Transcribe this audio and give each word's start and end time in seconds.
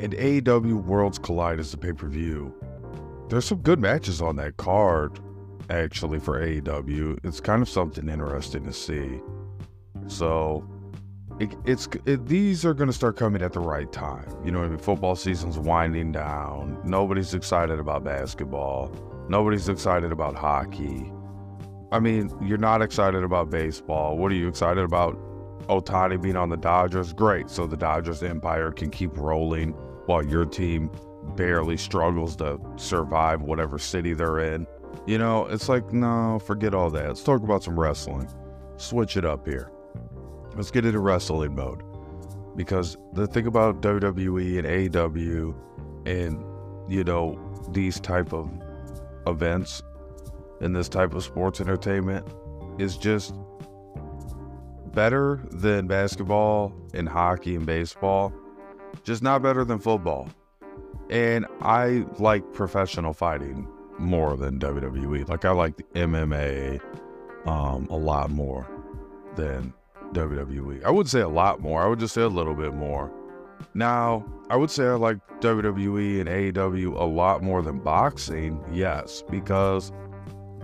And 0.00 0.14
AEW 0.14 0.82
Worlds 0.84 1.18
Collide 1.18 1.60
is 1.60 1.72
the 1.72 1.76
pay 1.76 1.92
per 1.92 2.08
view. 2.08 2.54
There's 3.28 3.44
some 3.44 3.58
good 3.58 3.78
matches 3.78 4.22
on 4.22 4.34
that 4.36 4.56
card, 4.56 5.20
actually, 5.68 6.18
for 6.18 6.40
AEW. 6.40 7.18
It's 7.22 7.38
kind 7.38 7.60
of 7.60 7.68
something 7.68 8.08
interesting 8.08 8.64
to 8.64 8.72
see. 8.72 9.20
So, 10.06 10.66
it, 11.38 11.54
it's 11.66 11.86
it, 12.06 12.26
these 12.26 12.64
are 12.64 12.72
going 12.72 12.86
to 12.86 12.94
start 12.94 13.18
coming 13.18 13.42
at 13.42 13.52
the 13.52 13.60
right 13.60 13.92
time. 13.92 14.26
You 14.42 14.52
know, 14.52 14.62
I 14.62 14.68
mean, 14.68 14.78
football 14.78 15.16
season's 15.16 15.58
winding 15.58 16.12
down. 16.12 16.80
Nobody's 16.82 17.34
excited 17.34 17.78
about 17.78 18.02
basketball. 18.02 18.90
Nobody's 19.28 19.68
excited 19.68 20.12
about 20.12 20.34
hockey. 20.34 21.12
I 21.92 22.00
mean, 22.00 22.30
you're 22.42 22.56
not 22.56 22.80
excited 22.80 23.22
about 23.22 23.50
baseball. 23.50 24.16
What 24.16 24.32
are 24.32 24.36
you 24.36 24.48
excited 24.48 24.82
about? 24.82 25.18
Ohtani 25.68 26.20
being 26.20 26.36
on 26.36 26.48
the 26.48 26.56
Dodgers? 26.56 27.12
Great. 27.12 27.50
So 27.50 27.66
the 27.66 27.76
Dodgers 27.76 28.22
empire 28.22 28.72
can 28.72 28.90
keep 28.90 29.16
rolling 29.18 29.74
while 30.10 30.26
your 30.26 30.44
team 30.44 30.90
barely 31.36 31.76
struggles 31.76 32.34
to 32.34 32.58
survive 32.74 33.42
whatever 33.42 33.78
city 33.78 34.12
they're 34.12 34.40
in. 34.40 34.66
You 35.06 35.18
know, 35.18 35.46
it's 35.46 35.68
like, 35.68 35.92
no, 35.92 36.40
forget 36.40 36.74
all 36.74 36.90
that. 36.90 37.06
Let's 37.06 37.22
talk 37.22 37.44
about 37.44 37.62
some 37.62 37.78
wrestling. 37.78 38.28
Switch 38.76 39.16
it 39.16 39.24
up 39.24 39.46
here. 39.46 39.70
Let's 40.56 40.72
get 40.72 40.84
into 40.84 40.98
wrestling 40.98 41.54
mode. 41.54 41.84
Because 42.56 42.96
the 43.12 43.28
thing 43.28 43.46
about 43.46 43.82
WWE 43.82 44.58
and 44.58 44.92
AEW 44.92 45.54
and, 46.06 46.44
you 46.92 47.04
know, 47.04 47.38
these 47.70 48.00
type 48.00 48.32
of 48.32 48.50
events 49.28 49.80
and 50.60 50.74
this 50.74 50.88
type 50.88 51.14
of 51.14 51.22
sports 51.22 51.60
entertainment 51.60 52.26
is 52.80 52.96
just 52.96 53.32
better 54.92 55.40
than 55.52 55.86
basketball 55.86 56.72
and 56.94 57.08
hockey 57.08 57.54
and 57.54 57.64
baseball, 57.64 58.32
just 59.04 59.22
not 59.22 59.42
better 59.42 59.64
than 59.64 59.78
football. 59.78 60.28
And 61.10 61.46
I 61.60 62.04
like 62.18 62.52
professional 62.52 63.12
fighting 63.12 63.68
more 63.98 64.36
than 64.36 64.58
WWE. 64.58 65.28
Like 65.28 65.44
I 65.44 65.50
like 65.50 65.76
the 65.76 65.84
MMA 65.94 66.80
um, 67.46 67.86
a 67.90 67.96
lot 67.96 68.30
more 68.30 68.66
than 69.36 69.72
WWE. 70.12 70.84
I 70.84 70.90
would 70.90 71.08
say 71.08 71.20
a 71.20 71.28
lot 71.28 71.60
more. 71.60 71.82
I 71.82 71.86
would 71.86 71.98
just 71.98 72.14
say 72.14 72.22
a 72.22 72.28
little 72.28 72.54
bit 72.54 72.74
more. 72.74 73.12
Now, 73.74 74.24
I 74.48 74.56
would 74.56 74.70
say 74.70 74.86
I 74.86 74.94
like 74.94 75.18
WWE 75.40 76.20
and 76.20 76.28
AEW 76.28 76.98
a 76.98 77.04
lot 77.04 77.42
more 77.42 77.62
than 77.62 77.78
boxing, 77.78 78.62
yes, 78.72 79.22
because 79.30 79.92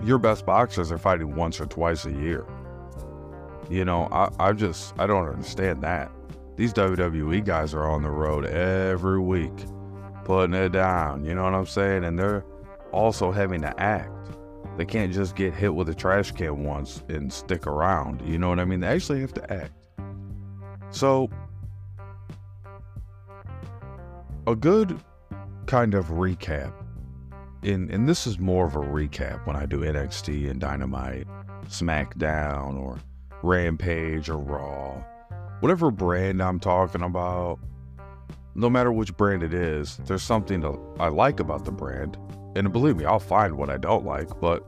your 0.03 0.19
best 0.19 0.47
boxers 0.47 0.91
are 0.91 0.99
fighting 0.99 1.35
once 1.35 1.61
or 1.61 1.67
twice 1.67 2.05
a 2.05 2.13
year. 2.13 2.47
You 3.69 3.85
know, 3.85 4.09
I, 4.13 4.31
I 4.39 4.53
just, 4.53 4.95
I 4.99 5.07
don't 5.07 5.29
understand 5.29 5.83
that. 5.83 6.11
These 6.57 6.73
WWE 6.73 7.45
guys 7.45 7.75
are 7.75 7.87
on 7.87 8.03
the 8.03 8.11
road 8.11 8.47
every 8.47 9.21
week, 9.21 9.53
putting 10.25 10.55
it 10.55 10.71
down, 10.71 11.23
you 11.23 11.35
know 11.35 11.45
what 11.45 11.55
I'm 11.55 11.67
saying? 11.67 12.05
And 12.05 12.19
they're 12.19 12.45
also 12.93 13.31
having 13.31 13.61
to 13.61 13.79
act. 13.79 14.11
They 14.79 14.87
can't 14.87 15.13
just 15.13 15.37
get 15.37 15.53
hit 15.53 15.75
with 15.75 15.91
a 15.91 15.95
trash 15.95 16.33
can 16.33 16.65
once 16.65 17.03
and 17.09 17.31
stick 17.31 17.67
around, 17.67 18.23
you 18.27 18.39
know 18.39 18.49
what 18.49 18.59
I 18.59 18.65
mean? 18.65 18.81
They 18.81 18.87
actually 18.87 19.21
have 19.21 19.35
to 19.35 19.53
act. 19.53 19.73
So, 20.91 21.29
a 24.47 24.57
good 24.57 24.99
kind 25.67 25.95
of 25.95 26.07
recap, 26.07 26.73
and, 27.63 27.91
and 27.91 28.09
this 28.09 28.27
is 28.27 28.39
more 28.39 28.67
of 28.67 28.77
a 28.77 28.81
recap 28.81 29.47
when 29.47 29.57
I 29.57 29.67
do 29.67 29.81
NXT 29.81 30.51
and 30.51 30.59
Dynamite, 30.59 31.27
SmackDown, 31.69 32.81
or 32.81 32.99
Rampage 33.43 34.31
or 34.31 34.39
Raw, 34.39 35.03
whatever 35.61 35.91
brand 35.91 36.43
I'm 36.43 36.61
talking 36.61 37.03
about, 37.03 37.59
no 38.55 38.71
matter 38.71 38.91
which 38.91 39.17
brand 39.17 39.43
it 39.43 39.53
is, 39.53 39.99
there's 40.07 40.23
something 40.23 40.61
that 40.61 40.79
I 40.99 41.09
like 41.09 41.41
about 41.41 41.65
the 41.65 41.73
brand. 41.73 42.17
And 42.57 42.73
believe 42.73 42.97
me, 42.97 43.05
I'll 43.05 43.19
find 43.19 43.57
what 43.57 43.69
I 43.69 43.77
don't 43.77 44.05
like, 44.05 44.29
but 44.41 44.65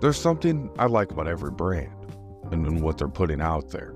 there's 0.00 0.20
something 0.20 0.70
I 0.78 0.86
like 0.86 1.10
about 1.10 1.26
every 1.28 1.50
brand 1.50 1.92
and, 2.52 2.66
and 2.66 2.82
what 2.82 2.98
they're 2.98 3.08
putting 3.08 3.40
out 3.40 3.70
there. 3.70 3.94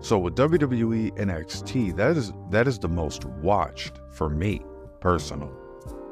So 0.00 0.18
with 0.18 0.34
WWE 0.34 1.16
NXT, 1.16 1.96
that 1.96 2.16
is 2.16 2.32
that 2.50 2.66
is 2.66 2.78
the 2.78 2.88
most 2.88 3.24
watched 3.24 4.00
for 4.10 4.28
me, 4.28 4.60
personal. 5.00 5.56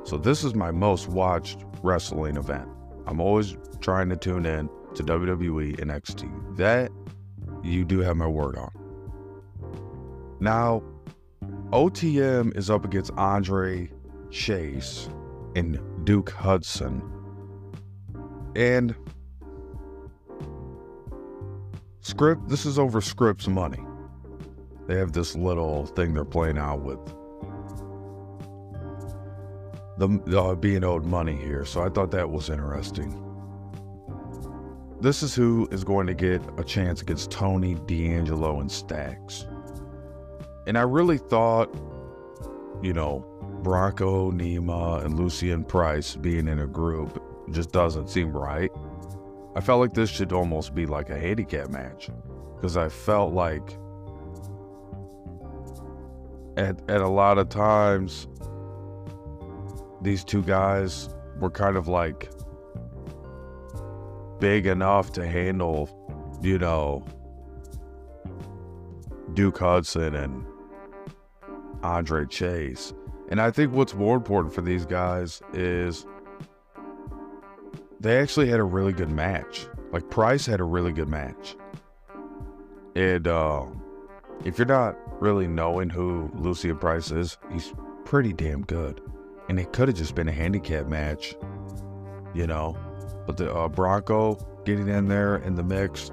So 0.05 0.17
this 0.17 0.45
is 0.45 0.55
my 0.55 0.71
most 0.71 1.09
watched 1.09 1.65
wrestling 1.83 2.37
event. 2.37 2.69
I'm 3.07 3.21
always 3.21 3.57
trying 3.81 4.09
to 4.11 4.17
tune 4.17 4.47
in 4.47 4.69
to 4.95 5.03
WWE 5.03 5.77
NXT. 5.81 6.57
That 6.57 6.93
you 7.63 7.85
do 7.85 7.99
have 8.01 8.17
my 8.17 8.29
word 8.29 8.57
on. 8.57 8.71
Now, 10.41 10.83
OTM 11.71 12.57
is 12.57 12.71
up 12.71 12.85
against 12.85 13.13
Andre 13.13 13.91
Chase 14.31 15.09
and 15.55 15.79
Duke 16.05 16.31
Hudson. 16.31 17.03
And 18.57 18.95
Scrypts, 22.03 22.49
this 22.49 22.65
is 22.65 22.79
over 22.79 23.01
Scrypts' 23.01 23.49
money. 23.49 23.85
They 24.89 24.97
have 24.97 25.13
this 25.13 25.37
little 25.37 25.87
thing 25.87 26.15
they're 26.15 26.25
playing 26.25 26.59
out 26.59 26.81
with 26.81 26.99
the 29.99 30.41
uh, 30.41 30.55
being 30.55 30.83
owed 30.83 31.05
money 31.05 31.37
here. 31.37 31.65
So 31.67 31.83
I 31.85 31.91
thought 31.91 32.11
that 32.13 32.31
was 32.31 32.49
interesting. 32.49 33.27
This 35.01 35.23
is 35.23 35.35
who 35.35 35.69
is 35.71 35.85
going 35.85 36.07
to 36.07 36.15
get 36.15 36.43
a 36.59 36.65
chance 36.65 37.03
against 37.03 37.31
Tony, 37.31 37.75
D'Angelo, 37.87 38.61
and 38.61 38.73
Stacks. 38.73 39.47
And 40.71 40.79
I 40.79 40.83
really 40.83 41.19
thought, 41.19 41.75
you 42.81 42.93
know, 42.93 43.27
Bronco, 43.65 44.31
Nima, 44.31 45.05
and 45.05 45.19
Lucien 45.19 45.65
Price 45.65 46.15
being 46.15 46.47
in 46.47 46.61
a 46.61 46.67
group 46.69 47.21
just 47.51 47.73
doesn't 47.73 48.09
seem 48.09 48.31
right. 48.31 48.71
I 49.57 49.61
felt 49.63 49.81
like 49.81 49.95
this 49.95 50.09
should 50.09 50.33
almost 50.33 50.73
be 50.73 50.87
like 50.87 51.11
a 51.11 51.19
handicap 51.19 51.71
match 51.71 52.09
because 52.55 52.77
I 52.77 52.89
felt 52.89 53.35
like 53.35 53.77
at, 56.57 56.81
at 56.89 57.01
a 57.01 57.09
lot 57.09 57.39
of 57.39 57.49
times 57.49 58.29
these 60.03 60.23
two 60.23 60.45
guys 60.45 61.09
were 61.41 61.51
kind 61.51 61.77
of 61.77 61.89
like 61.89 62.31
big 64.39 64.67
enough 64.67 65.11
to 65.15 65.27
handle, 65.27 66.39
you 66.41 66.59
know, 66.59 67.05
Duke 69.35 69.59
Hudson 69.59 70.15
and 70.15 70.47
Andre 71.83 72.27
Chase. 72.27 72.93
And 73.29 73.41
I 73.41 73.51
think 73.51 73.73
what's 73.73 73.95
more 73.95 74.17
important 74.17 74.55
for 74.55 74.61
these 74.61 74.85
guys 74.85 75.41
is 75.53 76.07
they 78.01 78.19
actually 78.19 78.49
had 78.49 78.61
a 78.61 78.65
really 78.65 78.93
good 78.93 79.11
match. 79.11 79.67
Like 79.93 80.09
Price 80.11 80.47
had 80.47 80.61
a 80.61 80.65
really 80.65 80.93
good 80.93 81.09
match. 81.09 81.57
And 82.97 83.29
uh, 83.29 83.67
if 84.45 84.59
you're 84.59 84.67
not 84.67 84.97
really 85.23 85.47
knowing 85.47 85.91
who 85.91 86.31
Lucien 86.35 86.77
Price 86.77 87.11
is, 87.11 87.39
he's 87.53 87.73
pretty 88.05 88.33
damn 88.33 88.63
good. 88.63 89.01
And 89.49 89.61
it 89.61 89.73
could 89.73 89.89
have 89.89 89.97
just 89.97 90.15
been 90.15 90.29
a 90.29 90.33
handicap 90.33 90.87
match, 90.87 91.35
you 92.35 92.47
know. 92.47 92.77
But 93.27 93.37
the 93.37 93.53
uh, 93.53 93.69
Bronco 93.69 94.35
getting 94.65 94.89
in 94.89 95.09
there 95.09 95.37
in 95.37 95.55
the 95.55 95.63
mix 95.63 96.11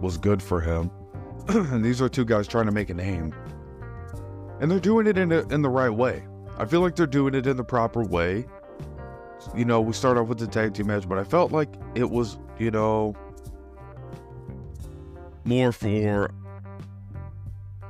was 0.00 0.18
good 0.18 0.42
for 0.42 0.60
him. 0.60 0.90
and 1.48 1.84
these 1.84 2.02
are 2.02 2.08
two 2.08 2.24
guys 2.24 2.48
trying 2.48 2.66
to 2.66 2.72
make 2.72 2.90
a 2.90 2.94
name. 2.94 3.32
And 4.60 4.70
they're 4.70 4.80
doing 4.80 5.06
it 5.06 5.18
in, 5.18 5.32
a, 5.32 5.40
in 5.48 5.62
the 5.62 5.68
right 5.68 5.90
way. 5.90 6.24
I 6.58 6.64
feel 6.64 6.80
like 6.80 6.96
they're 6.96 7.06
doing 7.06 7.34
it 7.34 7.46
in 7.46 7.56
the 7.56 7.64
proper 7.64 8.02
way. 8.02 8.46
You 9.54 9.64
know, 9.64 9.80
we 9.80 9.92
start 9.92 10.16
off 10.16 10.28
with 10.28 10.38
the 10.38 10.46
tag 10.46 10.74
team 10.74 10.86
match, 10.86 11.08
but 11.08 11.18
I 11.18 11.24
felt 11.24 11.52
like 11.52 11.68
it 11.94 12.10
was, 12.10 12.38
you 12.58 12.70
know, 12.70 13.14
more 15.44 15.72
for 15.72 16.30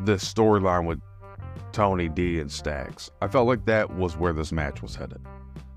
the 0.00 0.14
storyline 0.14 0.86
with 0.86 1.00
Tony 1.72 2.08
D 2.08 2.40
and 2.40 2.50
Stacks. 2.50 3.10
I 3.22 3.28
felt 3.28 3.46
like 3.46 3.64
that 3.66 3.94
was 3.94 4.16
where 4.16 4.32
this 4.32 4.52
match 4.52 4.82
was 4.82 4.96
headed. 4.96 5.20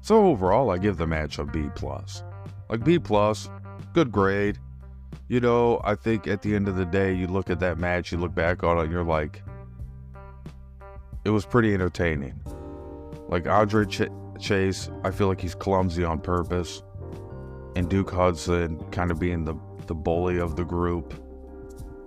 So 0.02 0.26
overall, 0.26 0.72
I 0.72 0.78
give 0.78 0.98
the 0.98 1.08
match 1.08 1.38
a 1.38 1.46
B 1.46 1.70
plus. 1.76 2.24
Like 2.70 2.84
B 2.84 3.00
plus, 3.00 3.50
good 3.94 4.12
grade. 4.12 4.58
You 5.28 5.40
know, 5.40 5.80
I 5.84 5.96
think 5.96 6.28
at 6.28 6.42
the 6.42 6.56
end 6.56 6.68
of 6.68 6.76
the 6.76 6.86
day, 6.86 7.14
you 7.14 7.28
look 7.28 7.50
at 7.50 7.60
that 7.60 7.78
match, 7.78 8.12
you 8.12 8.18
look 8.18 8.34
back 8.34 8.64
on 8.64 8.78
it, 8.80 8.84
and 8.84 8.92
you're 8.92 9.04
like, 9.04 9.44
it 11.30 11.32
was 11.32 11.46
pretty 11.46 11.76
entertaining. 11.76 12.34
Like 13.28 13.48
Andre 13.48 13.86
Ch- 13.86 14.10
Chase, 14.40 14.90
I 15.04 15.12
feel 15.12 15.28
like 15.28 15.40
he's 15.40 15.54
clumsy 15.54 16.04
on 16.04 16.20
purpose, 16.20 16.82
and 17.76 17.88
Duke 17.88 18.10
Hudson 18.10 18.80
kind 18.90 19.12
of 19.12 19.20
being 19.20 19.46
the 19.46 19.54
the 19.86 19.94
bully 19.94 20.40
of 20.40 20.56
the 20.56 20.64
group, 20.64 21.14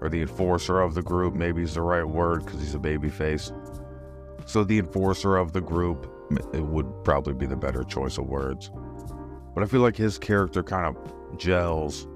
or 0.00 0.08
the 0.08 0.20
enforcer 0.20 0.80
of 0.80 0.94
the 0.94 1.02
group, 1.02 1.34
maybe 1.34 1.62
is 1.62 1.74
the 1.74 1.82
right 1.82 2.02
word 2.02 2.44
because 2.44 2.60
he's 2.60 2.74
a 2.74 2.80
baby 2.80 3.08
face. 3.08 3.52
So 4.44 4.64
the 4.64 4.80
enforcer 4.80 5.36
of 5.36 5.52
the 5.52 5.60
group 5.60 6.10
it 6.52 6.64
would 6.64 7.04
probably 7.04 7.34
be 7.34 7.46
the 7.46 7.56
better 7.56 7.84
choice 7.84 8.18
of 8.18 8.26
words. 8.26 8.72
But 9.54 9.62
I 9.62 9.66
feel 9.66 9.82
like 9.82 9.96
his 9.96 10.18
character 10.18 10.64
kind 10.64 10.96
of 10.96 11.38
gels 11.38 12.08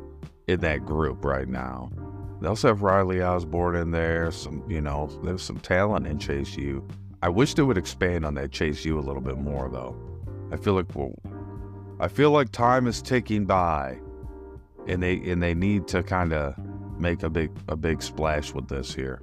in 0.49 0.59
that 0.61 0.85
group 0.85 1.25
right 1.25 1.47
now. 1.47 1.89
They 2.41 2.49
also 2.49 2.69
have 2.69 2.83
Riley 2.83 3.23
Osborne 3.23 3.77
in 3.77 3.91
there. 3.91 4.31
Some, 4.31 4.63
you 4.69 4.81
know, 4.81 5.09
there's 5.25 5.43
some 5.43 5.59
talent 5.59 6.07
in 6.07 6.19
Chase 6.19 6.57
U. 6.57 6.87
I 7.23 7.29
wish 7.29 7.55
they 7.55 7.63
would 7.63 7.79
expand 7.79 8.25
on 8.27 8.35
that 8.35 8.53
Chase 8.53 8.85
U 8.85 8.99
a 8.99 9.01
little 9.01 9.23
bit 9.23 9.39
more, 9.39 9.69
though. 9.71 9.97
I 10.53 10.57
feel 10.57 10.75
like 10.75 10.95
well, 10.95 11.15
I 11.99 12.09
feel 12.09 12.31
like 12.31 12.53
time 12.53 12.87
is 12.87 13.01
ticking 13.01 13.47
by, 13.47 13.99
and 14.87 15.03
they 15.03 15.17
and 15.31 15.43
they 15.43 15.55
need 15.55 15.89
to 15.89 16.03
kind 16.03 16.33
of 16.33 16.55
make 16.99 17.23
a 17.23 17.31
big 17.31 17.51
a 17.69 17.77
big 17.77 18.03
splash 18.03 18.53
with 18.53 18.69
this 18.69 18.95
here. 18.95 19.23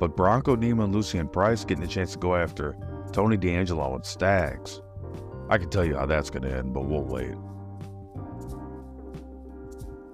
But 0.00 0.16
Bronco 0.16 0.56
Nima 0.56 0.84
and 0.84 0.94
Lucien 0.94 1.28
Price 1.28 1.64
getting 1.64 1.84
a 1.84 1.88
chance 1.88 2.12
to 2.12 2.18
go 2.18 2.34
after 2.34 2.76
Tony 3.12 3.36
D'Angelo 3.36 3.94
and 3.94 4.04
Stacks. 4.04 4.80
I 5.48 5.58
can 5.58 5.70
tell 5.70 5.84
you 5.84 5.94
how 5.94 6.06
that's 6.06 6.30
going 6.30 6.42
to 6.42 6.56
end, 6.56 6.74
but 6.74 6.86
we'll 6.86 7.02
wait. 7.02 7.34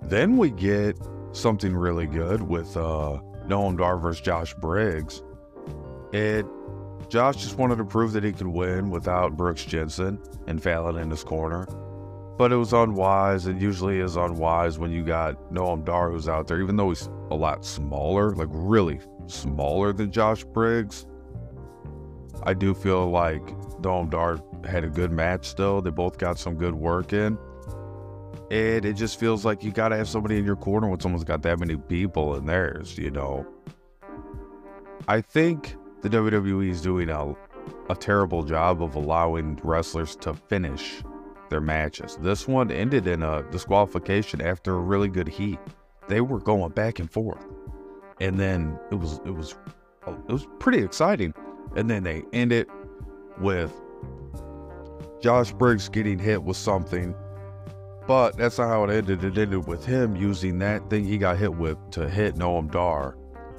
Then 0.03 0.37
we 0.37 0.51
get 0.51 0.99
something 1.33 1.75
really 1.75 2.07
good 2.07 2.43
with 2.43 2.77
uh, 2.77 3.21
Noam 3.47 3.79
Dar 3.79 3.97
versus 3.99 4.21
Josh 4.21 4.55
Briggs. 4.55 5.23
It 6.13 6.47
Josh 7.09 7.37
just 7.37 7.59
wanted 7.59 7.77
to 7.79 7.85
prove 7.85 8.13
that 8.13 8.23
he 8.23 8.33
could 8.33 8.47
win 8.47 8.91
without 8.91 9.37
Brooks 9.37 9.65
Jensen 9.65 10.21
and 10.47 10.63
Fallon 10.63 10.97
in 10.97 11.11
his 11.11 11.25
corner. 11.25 11.67
But 12.39 12.53
it 12.53 12.57
was 12.57 12.73
unwise, 12.73 13.47
and 13.47 13.61
usually 13.61 13.99
is 13.99 14.17
unwise 14.17 14.79
when 14.79 14.93
you 14.93 15.05
got 15.05 15.53
Noam 15.53 15.85
Dar 15.85 16.11
who's 16.11 16.29
out 16.29 16.47
there, 16.47 16.61
even 16.61 16.77
though 16.77 16.89
he's 16.89 17.09
a 17.31 17.35
lot 17.35 17.65
smaller, 17.65 18.35
like 18.35 18.49
really 18.51 19.01
smaller 19.27 19.93
than 19.93 20.11
Josh 20.11 20.45
Briggs. 20.45 21.07
I 22.45 22.55
do 22.55 22.73
feel 22.73 23.11
like 23.11 23.45
Noam 23.83 24.09
Dar 24.09 24.41
had 24.65 24.85
a 24.85 24.89
good 24.89 25.11
match 25.11 25.47
still. 25.47 25.83
They 25.83 25.91
both 25.91 26.17
got 26.17 26.39
some 26.39 26.55
good 26.55 26.75
work 26.75 27.13
in. 27.13 27.37
And 28.51 28.85
it 28.85 28.95
just 28.95 29.19
feels 29.21 29.45
like 29.45 29.63
you 29.63 29.71
got 29.71 29.91
to 29.91 29.97
have 29.97 30.09
somebody 30.09 30.37
in 30.37 30.45
your 30.45 30.57
corner 30.57 30.89
when 30.89 30.99
someone's 30.99 31.25
got 31.25 31.43
that 31.43 31.61
many 31.61 31.77
people 31.77 32.35
in 32.35 32.47
theirs, 32.47 32.99
you 32.99 33.11
know. 33.11 33.47
I 35.07 35.21
think 35.21 35.77
the 36.03 36.09
WWE 36.09 36.69
is 36.69 36.81
doing 36.81 37.11
a, 37.11 37.35
a 37.89 37.95
terrible 37.95 38.43
job 38.43 38.83
of 38.83 38.97
allowing 38.97 39.61
wrestlers 39.63 40.17
to 40.17 40.35
finish 40.35 41.03
their 41.49 41.61
matches. 41.61 42.17
This 42.21 42.49
one 42.49 42.71
ended 42.71 43.07
in 43.07 43.23
a 43.23 43.43
disqualification 43.51 44.41
after 44.41 44.75
a 44.75 44.81
really 44.81 45.09
good 45.09 45.29
heat. 45.29 45.59
They 46.09 46.21
were 46.21 46.41
going 46.41 46.73
back 46.73 46.99
and 46.99 47.11
forth. 47.11 47.45
And 48.21 48.39
then 48.39 48.79
it 48.91 48.97
was 48.97 49.21
it 49.25 49.35
was 49.35 49.55
it 50.07 50.33
was 50.33 50.47
pretty 50.59 50.83
exciting. 50.83 51.35
And 51.77 51.89
then 51.89 52.03
they 52.03 52.25
end 52.33 52.53
it 52.53 52.69
with 53.41 53.73
Josh 55.21 55.53
Briggs 55.53 55.89
getting 55.89 56.19
hit 56.19 56.43
with 56.43 56.57
something. 56.57 57.15
But 58.07 58.37
that's 58.37 58.59
not 58.59 58.69
how 58.69 58.85
it 58.85 58.91
ended. 58.91 59.23
It 59.23 59.39
ended 59.39 59.67
with 59.67 59.85
him 59.85 60.17
using 60.17 60.59
that 60.61 60.89
thing 60.91 61.05
he 61.05 61.19
got 61.19 61.39
hit 61.39 61.55
with 61.55 61.79
to 61.93 62.09
hit 62.09 62.35
Noam 62.35 62.71
Dar 62.71 63.17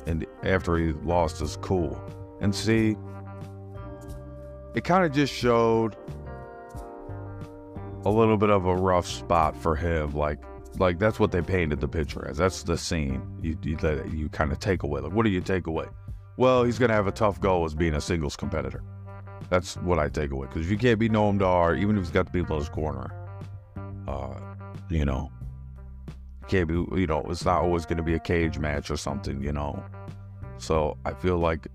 and 0.08 0.26
after 0.44 0.78
he 0.78 0.94
lost 1.04 1.40
his 1.40 1.58
cool. 1.58 2.02
And 2.42 2.54
see, 2.54 2.98
it 4.74 4.84
kind 4.84 5.06
of 5.06 5.12
just 5.12 5.34
showed 5.34 5.96
a 8.06 8.10
little 8.10 8.38
bit 8.38 8.50
of 8.50 8.66
a 8.66 8.76
rough 8.76 9.08
spot 9.08 9.56
for 9.56 9.76
him. 9.76 10.14
Like, 10.14 10.40
like 10.78 11.00
that's 11.00 11.20
what 11.20 11.32
they 11.32 11.42
painted 11.42 11.80
the 11.80 11.88
picture 11.88 12.28
as. 12.28 12.38
That's 12.38 12.64
the 12.64 12.78
scene 12.78 13.22
you 13.42 13.58
you, 13.64 13.78
you 14.12 14.30
kind 14.30 14.52
of 14.52 14.60
take 14.60 14.84
away. 14.84 15.02
Like, 15.02 15.14
what 15.14 15.24
do 15.24 15.30
you 15.30 15.42
take 15.42 15.68
away? 15.68 15.86
Well, 16.38 16.64
he's 16.64 16.80
gonna 16.80 16.94
have 16.94 17.08
a 17.08 17.12
tough 17.12 17.40
go 17.40 17.64
as 17.66 17.76
being 17.76 17.94
a 17.94 18.02
singles 18.02 18.36
competitor. 18.36 18.84
That's 19.50 19.76
what 19.78 20.00
I 20.00 20.08
take 20.08 20.32
away. 20.32 20.48
Because 20.48 20.66
if 20.66 20.72
you 20.72 20.78
can't 20.78 21.00
beat 21.00 21.12
Noam 21.12 21.38
Dar, 21.38 21.76
even 21.76 21.98
if 21.98 22.04
he's 22.04 22.12
got 22.12 22.26
the 22.26 22.32
people 22.32 22.56
in 22.56 22.62
his 22.62 22.70
corner, 22.70 23.12
uh, 24.08 24.40
you 24.90 25.06
know, 25.06 25.32
can't 26.48 26.68
be. 26.68 26.74
You 26.74 27.08
know, 27.08 27.26
it's 27.30 27.46
not 27.46 27.62
always 27.62 27.86
gonna 27.86 28.04
be 28.04 28.16
a 28.16 28.20
cage 28.20 28.60
match 28.60 28.92
or 28.92 28.98
something. 28.98 29.42
You 29.42 29.54
know, 29.54 29.84
so 30.58 30.98
I 31.06 31.14
feel 31.14 31.38
like 31.38 31.68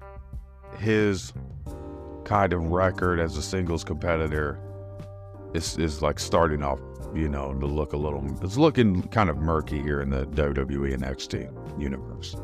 his 0.78 1.32
kind 2.25 2.52
of 2.52 2.64
record 2.64 3.20
as 3.20 3.37
a 3.37 3.43
singles 3.43 3.84
competitor 3.84 4.58
is 5.55 5.78
is 5.78 6.02
like 6.02 6.19
starting 6.19 6.62
off, 6.62 6.81
you 7.14 7.28
know, 7.28 7.55
to 7.55 7.67
look 7.67 7.93
a 7.93 7.96
little. 7.96 8.25
It's 8.43 8.56
looking 8.56 9.02
kind 9.08 9.31
of 9.31 9.38
murky 9.38 9.81
here 9.81 10.00
in 10.00 10.11
the 10.11 10.26
WWE 10.26 10.94
and 10.94 11.02
NXT 11.02 11.81
universe. 11.81 12.37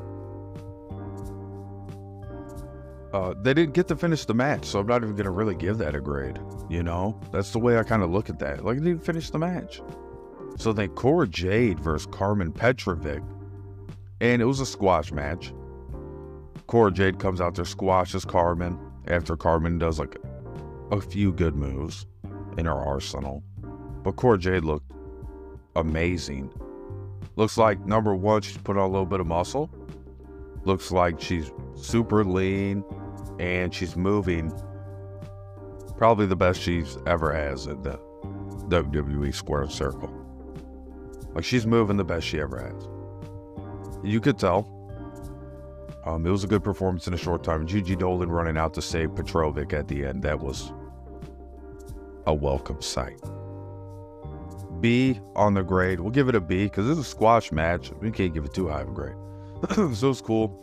Uh, 3.12 3.34
they 3.42 3.52
didn't 3.52 3.74
get 3.74 3.88
to 3.88 3.96
finish 3.96 4.24
the 4.24 4.34
match, 4.34 4.64
so 4.64 4.80
I'm 4.80 4.86
not 4.86 5.02
even 5.02 5.14
gonna 5.14 5.30
really 5.30 5.54
give 5.54 5.76
that 5.78 5.94
a 5.94 6.00
grade. 6.00 6.38
You 6.70 6.82
know, 6.82 7.20
that's 7.30 7.50
the 7.50 7.58
way 7.58 7.78
I 7.78 7.82
kind 7.82 8.02
of 8.02 8.10
look 8.10 8.30
at 8.30 8.38
that. 8.38 8.64
Like, 8.64 8.78
they 8.78 8.84
didn't 8.84 9.04
finish 9.04 9.30
the 9.30 9.38
match. 9.38 9.82
So 10.56 10.72
then 10.72 10.88
Cora 10.90 11.28
Jade 11.28 11.78
versus 11.78 12.06
Carmen 12.10 12.52
Petrovic, 12.52 13.22
and 14.20 14.40
it 14.40 14.46
was 14.46 14.60
a 14.60 14.66
squash 14.66 15.12
match. 15.12 15.52
Cora 16.66 16.90
Jade 16.90 17.18
comes 17.18 17.40
out 17.40 17.54
there, 17.54 17.64
squashes 17.64 18.24
Carmen 18.24 18.78
after 19.08 19.36
Carmen 19.36 19.78
does 19.78 19.98
like 19.98 20.16
a 20.90 21.00
few 21.00 21.32
good 21.32 21.54
moves 21.54 22.06
in 22.56 22.64
her 22.64 22.72
arsenal. 22.72 23.42
But 24.02 24.16
Cora 24.16 24.38
Jade 24.38 24.64
looked 24.64 24.90
amazing. 25.76 26.50
Looks 27.36 27.58
like 27.58 27.84
number 27.84 28.14
one, 28.14 28.42
she's 28.42 28.58
put 28.58 28.76
on 28.76 28.84
a 28.84 28.90
little 28.92 29.06
bit 29.06 29.20
of 29.20 29.26
muscle. 29.26 29.70
Looks 30.64 30.92
like 30.92 31.20
she's 31.20 31.50
super 31.74 32.24
lean 32.24 32.84
and 33.42 33.74
she's 33.74 33.96
moving 33.96 34.52
probably 35.96 36.26
the 36.26 36.36
best 36.36 36.60
she's 36.60 36.96
ever 37.06 37.32
has 37.32 37.66
in 37.66 37.82
the 37.82 37.98
WWE 38.68 39.34
square 39.34 39.68
circle. 39.68 40.14
Like 41.34 41.44
she's 41.44 41.66
moving 41.66 41.96
the 41.96 42.04
best 42.04 42.24
she 42.24 42.40
ever 42.40 42.58
has. 42.60 42.88
You 44.04 44.20
could 44.20 44.38
tell. 44.38 44.78
Um, 46.06 46.24
it 46.24 46.30
was 46.30 46.44
a 46.44 46.46
good 46.46 46.62
performance 46.62 47.08
in 47.08 47.14
a 47.14 47.16
short 47.16 47.42
time. 47.42 47.66
Gigi 47.66 47.96
Dolan 47.96 48.30
running 48.30 48.56
out 48.56 48.74
to 48.74 48.82
save 48.82 49.14
Petrovic 49.16 49.72
at 49.72 49.88
the 49.88 50.04
end. 50.04 50.22
That 50.22 50.38
was 50.38 50.72
a 52.26 52.34
welcome 52.34 52.80
sight. 52.80 53.20
B 54.80 55.20
on 55.34 55.54
the 55.54 55.62
grade. 55.62 55.98
We'll 55.98 56.10
give 56.10 56.28
it 56.28 56.36
a 56.36 56.40
B 56.40 56.64
because 56.64 56.88
it's 56.88 57.00
a 57.00 57.10
squash 57.10 57.50
match. 57.50 57.90
We 58.00 58.12
can't 58.12 58.34
give 58.34 58.44
it 58.44 58.54
too 58.54 58.68
high 58.68 58.82
of 58.82 58.88
a 58.88 58.92
grade. 58.92 59.16
so 59.96 60.10
it's 60.10 60.20
cool. 60.20 60.58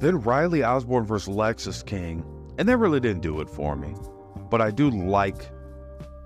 Then 0.00 0.18
Riley 0.22 0.64
Osborne 0.64 1.04
versus 1.04 1.34
Lexis 1.34 1.84
King. 1.84 2.24
And 2.58 2.68
that 2.68 2.78
really 2.78 3.00
didn't 3.00 3.20
do 3.20 3.40
it 3.40 3.50
for 3.50 3.76
me. 3.76 3.94
But 4.50 4.62
I 4.62 4.70
do 4.70 4.90
like 4.90 5.50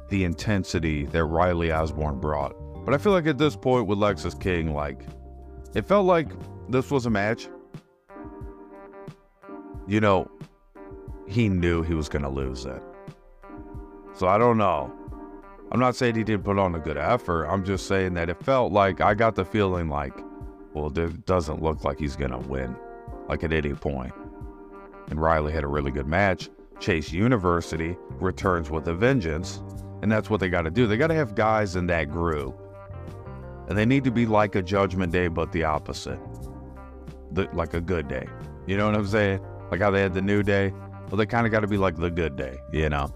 the 0.08 0.24
intensity 0.24 1.06
that 1.06 1.24
Riley 1.24 1.72
Osborne 1.72 2.20
brought. 2.20 2.54
But 2.84 2.94
I 2.94 2.98
feel 2.98 3.12
like 3.12 3.26
at 3.26 3.36
this 3.36 3.56
point 3.56 3.88
with 3.88 3.98
Lexis 3.98 4.38
King, 4.38 4.74
like, 4.74 5.02
it 5.74 5.86
felt 5.86 6.06
like 6.06 6.28
this 6.68 6.90
was 6.90 7.06
a 7.06 7.10
match. 7.10 7.48
You 9.88 10.00
know, 10.00 10.30
he 11.26 11.48
knew 11.48 11.82
he 11.82 11.94
was 11.94 12.08
to 12.08 12.30
lose 12.30 12.64
it. 12.64 12.82
So 14.14 14.28
I 14.28 14.38
don't 14.38 14.56
know. 14.56 14.92
I'm 15.72 15.80
not 15.80 15.96
saying 15.96 16.14
he 16.14 16.22
didn't 16.22 16.44
put 16.44 16.58
on 16.58 16.76
a 16.76 16.78
good 16.78 16.96
effort. 16.96 17.46
I'm 17.46 17.64
just 17.64 17.88
saying 17.88 18.14
that 18.14 18.28
it 18.28 18.40
felt 18.44 18.72
like 18.72 19.00
I 19.00 19.14
got 19.14 19.34
the 19.34 19.44
feeling 19.44 19.88
like, 19.88 20.14
well, 20.74 20.96
it 20.96 21.26
doesn't 21.26 21.60
look 21.60 21.82
like 21.82 21.98
he's 21.98 22.14
to 22.14 22.38
win 22.38 22.76
like 23.28 23.44
at 23.44 23.52
any 23.52 23.74
point. 23.74 24.12
And 25.10 25.20
Riley 25.20 25.52
had 25.52 25.64
a 25.64 25.68
really 25.68 25.90
good 25.90 26.06
match. 26.06 26.48
Chase 26.80 27.12
University 27.12 27.96
returns 28.20 28.70
with 28.70 28.88
a 28.88 28.94
vengeance, 28.94 29.62
and 30.02 30.10
that's 30.10 30.28
what 30.28 30.40
they 30.40 30.48
got 30.48 30.62
to 30.62 30.70
do. 30.70 30.86
They 30.86 30.96
got 30.96 31.08
to 31.08 31.14
have 31.14 31.34
guys 31.34 31.76
in 31.76 31.86
that 31.86 32.10
group, 32.10 32.58
and 33.68 33.78
they 33.78 33.86
need 33.86 34.04
to 34.04 34.10
be 34.10 34.26
like 34.26 34.54
a 34.54 34.62
Judgment 34.62 35.12
Day, 35.12 35.28
but 35.28 35.52
the 35.52 35.64
opposite, 35.64 36.18
the, 37.32 37.48
like 37.52 37.74
a 37.74 37.80
good 37.80 38.08
day. 38.08 38.26
You 38.66 38.76
know 38.76 38.86
what 38.86 38.96
I'm 38.96 39.06
saying? 39.06 39.40
Like 39.70 39.80
how 39.80 39.90
they 39.90 40.00
had 40.00 40.14
the 40.14 40.22
New 40.22 40.42
Day. 40.42 40.72
Well, 41.08 41.16
they 41.16 41.26
kind 41.26 41.46
of 41.46 41.52
got 41.52 41.60
to 41.60 41.66
be 41.66 41.76
like 41.76 41.96
the 41.96 42.10
good 42.10 42.36
day, 42.36 42.56
you 42.72 42.88
know. 42.88 43.14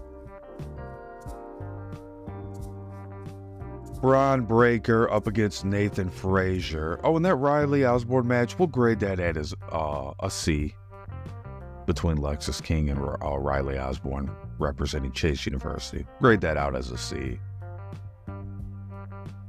Bron 4.01 4.45
Breakker 4.45 5.11
up 5.11 5.27
against 5.27 5.65
Nathan 5.65 6.09
Frazer. 6.09 6.99
Oh, 7.03 7.17
and 7.17 7.25
that 7.25 7.35
Riley 7.35 7.85
Osborne 7.85 8.27
match, 8.27 8.57
we'll 8.57 8.67
grade 8.67 8.99
that 9.01 9.19
at 9.19 9.35
as 9.35 9.53
uh, 9.71 10.13
a 10.21 10.31
C 10.31 10.73
between 11.85 12.17
Lexis 12.17 12.63
King 12.63 12.89
and 12.89 12.99
uh, 12.99 13.37
Riley 13.37 13.77
Osborne 13.77 14.31
representing 14.57 15.11
Chase 15.11 15.45
University. 15.45 16.05
Grade 16.21 16.41
that 16.41 16.55
out 16.55 16.75
as 16.75 16.91
a 16.91 16.97
C. 16.97 17.39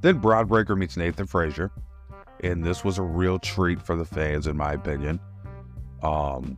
Then 0.01 0.19
Bron 0.19 0.47
Breakker 0.47 0.75
meets 0.75 0.97
Nathan 0.97 1.27
Frazer, 1.27 1.71
and 2.43 2.65
this 2.65 2.83
was 2.83 2.99
a 2.99 3.03
real 3.03 3.39
treat 3.39 3.81
for 3.81 3.95
the 3.95 4.05
fans, 4.05 4.47
in 4.47 4.57
my 4.57 4.73
opinion. 4.73 5.21
Um, 6.03 6.57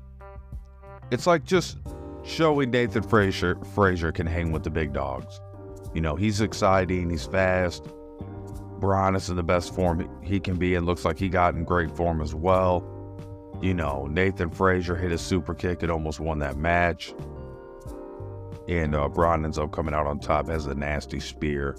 it's 1.11 1.27
like 1.27 1.45
just 1.45 1.79
showing 2.23 2.71
Nathan 2.71 3.03
Frazier 3.03 3.57
Frazer 3.75 4.13
can 4.13 4.27
hang 4.27 4.53
with 4.53 4.63
the 4.63 4.71
big 4.71 4.93
dogs. 4.93 5.41
You 5.95 6.01
know, 6.01 6.17
he's 6.17 6.41
exciting, 6.41 7.11
he's 7.11 7.27
fast. 7.27 7.85
Bron 8.79 9.15
is 9.15 9.31
in 9.31 9.37
the 9.37 9.43
best 9.43 9.75
form 9.75 10.09
he 10.23 10.41
can 10.41 10.57
be 10.57 10.75
and 10.75 10.87
looks 10.87 11.05
like 11.05 11.19
he 11.19 11.29
got 11.29 11.55
in 11.55 11.65
great 11.65 11.95
form 11.97 12.21
as 12.21 12.35
well. 12.35 12.89
You 13.61 13.75
know, 13.75 14.07
Nathan 14.11 14.51
Frazer 14.51 14.97
hit 14.97 15.13
a 15.13 15.19
super 15.19 15.55
kick 15.55 15.83
and 15.83 15.93
almost 15.93 16.19
won 16.19 16.41
that 16.41 16.57
match. 16.57 17.15
And 18.69 18.95
uh, 18.95 19.09
Bron 19.09 19.45
ends 19.45 19.59
up 19.59 19.71
coming 19.73 19.95
out 19.95 20.07
on 20.07 20.19
top, 20.19 20.49
has 20.49 20.67
a 20.67 20.75
nasty 20.75 21.21
spear, 21.21 21.77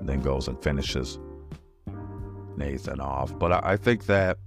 then 0.00 0.20
goes 0.20 0.48
and 0.48 0.62
finishes 0.62 1.18
Nathan 2.56 3.00
off. 3.00 3.38
But 3.38 3.52
I, 3.52 3.60
I 3.64 3.76
think 3.76 4.06
that, 4.06 4.38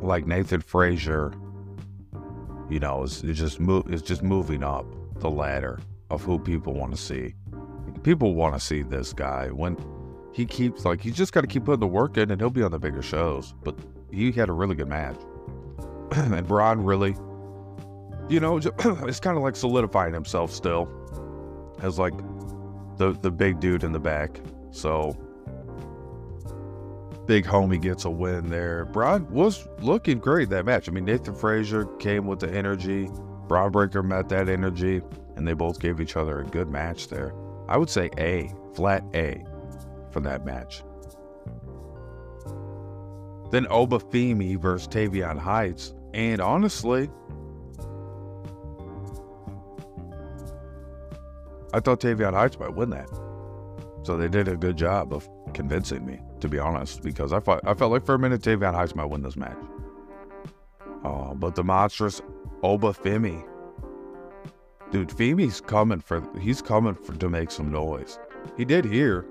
like 0.00 0.26
Nathan 0.26 0.60
Frazer, 0.60 1.32
you 2.70 2.78
know, 2.78 3.02
is, 3.02 3.22
is 3.24 3.36
just 3.36 3.60
move 3.60 3.92
is 3.92 4.02
just 4.02 4.22
moving 4.22 4.62
up 4.62 4.86
the 5.20 5.30
ladder 5.30 5.80
of 6.10 6.22
who 6.22 6.38
people 6.38 6.74
want 6.74 6.94
to 6.94 7.00
see. 7.00 7.34
People 8.02 8.34
want 8.34 8.54
to 8.54 8.60
see 8.60 8.82
this 8.82 9.12
guy 9.12 9.48
when 9.48 9.76
he 10.32 10.46
keeps 10.46 10.84
like 10.84 11.00
he's 11.00 11.16
just 11.16 11.32
got 11.32 11.40
to 11.40 11.46
keep 11.46 11.64
putting 11.64 11.80
the 11.80 11.86
work 11.86 12.16
in, 12.16 12.30
and 12.30 12.40
he'll 12.40 12.50
be 12.50 12.62
on 12.62 12.70
the 12.70 12.78
bigger 12.78 13.02
shows. 13.02 13.54
But 13.62 13.78
he 14.10 14.32
had 14.32 14.48
a 14.48 14.52
really 14.52 14.74
good 14.74 14.88
match, 14.88 15.20
and 16.12 16.46
Bron 16.46 16.84
really, 16.84 17.16
you 18.28 18.40
know, 18.40 18.56
it's 18.58 19.20
kind 19.20 19.36
of 19.36 19.42
like 19.42 19.56
solidifying 19.56 20.14
himself 20.14 20.52
still 20.52 20.88
as 21.82 21.98
like 21.98 22.14
the 22.96 23.12
the 23.20 23.30
big 23.30 23.60
dude 23.60 23.84
in 23.84 23.92
the 23.92 24.00
back. 24.00 24.40
So 24.70 25.16
big 27.26 27.44
homie 27.44 27.80
gets 27.80 28.04
a 28.06 28.10
win 28.10 28.48
there. 28.48 28.86
Bron 28.86 29.30
was 29.30 29.68
looking 29.80 30.18
great 30.18 30.48
that 30.48 30.64
match. 30.64 30.88
I 30.88 30.92
mean, 30.92 31.04
Nathan 31.04 31.34
Frazer 31.34 31.84
came 31.98 32.26
with 32.26 32.40
the 32.40 32.50
energy. 32.50 33.08
Bron 33.46 33.70
Breakker 33.70 34.02
met 34.02 34.28
that 34.30 34.48
energy, 34.48 35.02
and 35.38 35.46
they 35.46 35.54
both 35.54 35.80
gave 35.80 36.00
each 36.00 36.16
other 36.16 36.40
a 36.40 36.44
good 36.44 36.68
match 36.68 37.08
there. 37.08 37.32
I 37.68 37.78
would 37.78 37.88
say 37.88 38.10
A, 38.18 38.52
flat 38.74 39.04
A, 39.14 39.44
for 40.10 40.20
that 40.20 40.44
match. 40.44 40.82
Then 43.50 43.66
Oba 43.70 43.98
Femi 43.98 44.60
versus 44.60 44.88
Tavion 44.88 45.38
Heights, 45.38 45.94
and 46.12 46.40
honestly, 46.40 47.08
I 51.72 51.80
thought 51.80 52.00
Tavion 52.00 52.34
Heights 52.34 52.58
might 52.58 52.74
win 52.74 52.90
that. 52.90 53.08
So 54.02 54.16
they 54.16 54.28
did 54.28 54.48
a 54.48 54.56
good 54.56 54.76
job 54.76 55.12
of 55.12 55.28
convincing 55.54 56.04
me, 56.04 56.20
to 56.40 56.48
be 56.48 56.58
honest, 56.58 57.02
because 57.02 57.32
I 57.32 57.40
thought 57.40 57.60
I 57.64 57.74
felt 57.74 57.92
like 57.92 58.04
for 58.04 58.14
a 58.14 58.18
minute 58.18 58.42
Tavion 58.42 58.74
Heights 58.74 58.94
might 58.94 59.06
win 59.06 59.22
this 59.22 59.36
match. 59.36 59.56
Uh, 61.04 61.32
but 61.34 61.54
the 61.54 61.62
monstrous 61.62 62.20
Oba 62.62 62.92
Femi, 62.92 63.46
dude, 64.90 65.10
Femi's 65.10 65.60
coming 65.60 66.00
for 66.00 66.22
he's 66.38 66.62
coming 66.62 66.94
for 66.94 67.14
to 67.14 67.28
make 67.28 67.50
some 67.50 67.70
noise. 67.70 68.18
He 68.56 68.64
did 68.64 68.84
here, 68.84 69.26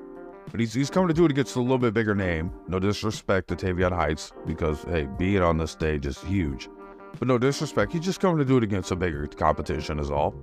but 0.51 0.59
he's 0.59 0.73
he's 0.73 0.89
coming 0.89 1.07
to 1.07 1.13
do 1.13 1.25
it 1.25 1.31
against 1.31 1.55
a 1.55 1.61
little 1.61 1.77
bit 1.77 1.93
bigger 1.93 2.15
name. 2.15 2.51
No 2.67 2.79
disrespect 2.79 3.47
to 3.49 3.55
Tavion 3.55 3.91
Heights, 3.91 4.31
because 4.45 4.83
hey, 4.83 5.07
being 5.17 5.41
on 5.41 5.57
the 5.57 5.67
stage 5.67 6.05
is 6.05 6.21
huge. 6.21 6.69
But 7.19 7.27
no 7.27 7.37
disrespect, 7.37 7.93
he's 7.93 8.05
just 8.05 8.19
coming 8.19 8.37
to 8.37 8.45
do 8.45 8.57
it 8.57 8.63
against 8.63 8.91
a 8.91 8.95
bigger 8.95 9.25
competition 9.27 9.99
is 9.99 10.11
all. 10.11 10.35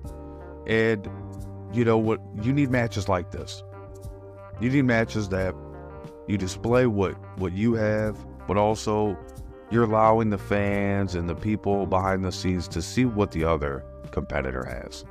And 0.67 1.09
you 1.73 1.85
know 1.85 1.99
what? 1.99 2.21
You 2.43 2.53
need 2.53 2.71
matches 2.71 3.09
like 3.09 3.31
this. 3.31 3.63
You 4.61 4.71
need 4.71 4.83
matches 4.83 5.29
that 5.31 5.55
you 6.27 6.39
display 6.39 6.87
what 6.87 7.15
what 7.39 7.53
you 7.53 7.75
have, 7.75 8.17
but 8.47 8.57
also 8.57 9.17
you're 9.71 9.85
allowing 9.85 10.31
the 10.31 10.39
fans 10.39 11.15
and 11.15 11.29
the 11.29 11.35
people 11.35 11.87
behind 11.87 12.25
the 12.25 12.33
scenes 12.33 12.69
to 12.69 12.83
see 12.83 13.05
what 13.05 13.33
the 13.33 13.45
other 13.45 13.85
competitor 14.15 14.65
has. 14.65 15.05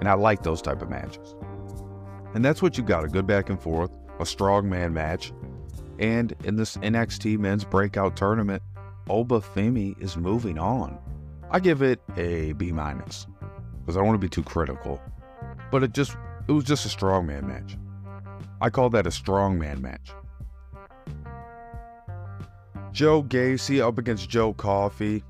And 0.00 0.08
I 0.08 0.14
like 0.14 0.42
those 0.42 0.60
type 0.60 0.82
of 0.82 0.90
matches. 0.90 1.34
And 2.34 2.44
that's 2.44 2.60
what 2.60 2.76
you 2.76 2.84
got, 2.84 3.04
a 3.04 3.08
good 3.08 3.26
back 3.26 3.48
and 3.48 3.60
forth, 3.60 3.90
a 4.18 4.26
strong 4.26 4.68
man 4.68 4.92
match. 4.92 5.32
And 5.98 6.34
in 6.44 6.56
this 6.56 6.76
NXT 6.78 7.38
men's 7.38 7.64
breakout 7.64 8.16
tournament, 8.16 8.62
Oba 9.08 9.40
Femi 9.40 10.00
is 10.02 10.16
moving 10.16 10.58
on. 10.58 10.98
I 11.50 11.60
give 11.60 11.82
it 11.82 12.00
a 12.16 12.52
B 12.52 12.72
minus 12.72 13.26
because 13.80 13.96
I 13.96 14.00
don't 14.00 14.08
want 14.08 14.20
to 14.20 14.24
be 14.24 14.28
too 14.28 14.42
critical. 14.42 15.00
But 15.70 15.82
it 15.82 15.92
just 15.92 16.16
it 16.48 16.52
was 16.52 16.64
just 16.64 16.86
a 16.86 16.88
strongman 16.88 17.44
match. 17.44 17.76
I 18.60 18.70
call 18.70 18.90
that 18.90 19.06
a 19.06 19.10
strongman 19.10 19.80
match. 19.80 20.12
Joe 22.92 23.22
Gacy 23.22 23.80
up 23.80 23.98
against 23.98 24.28
Joe 24.28 24.52
Coffey. 24.52 25.24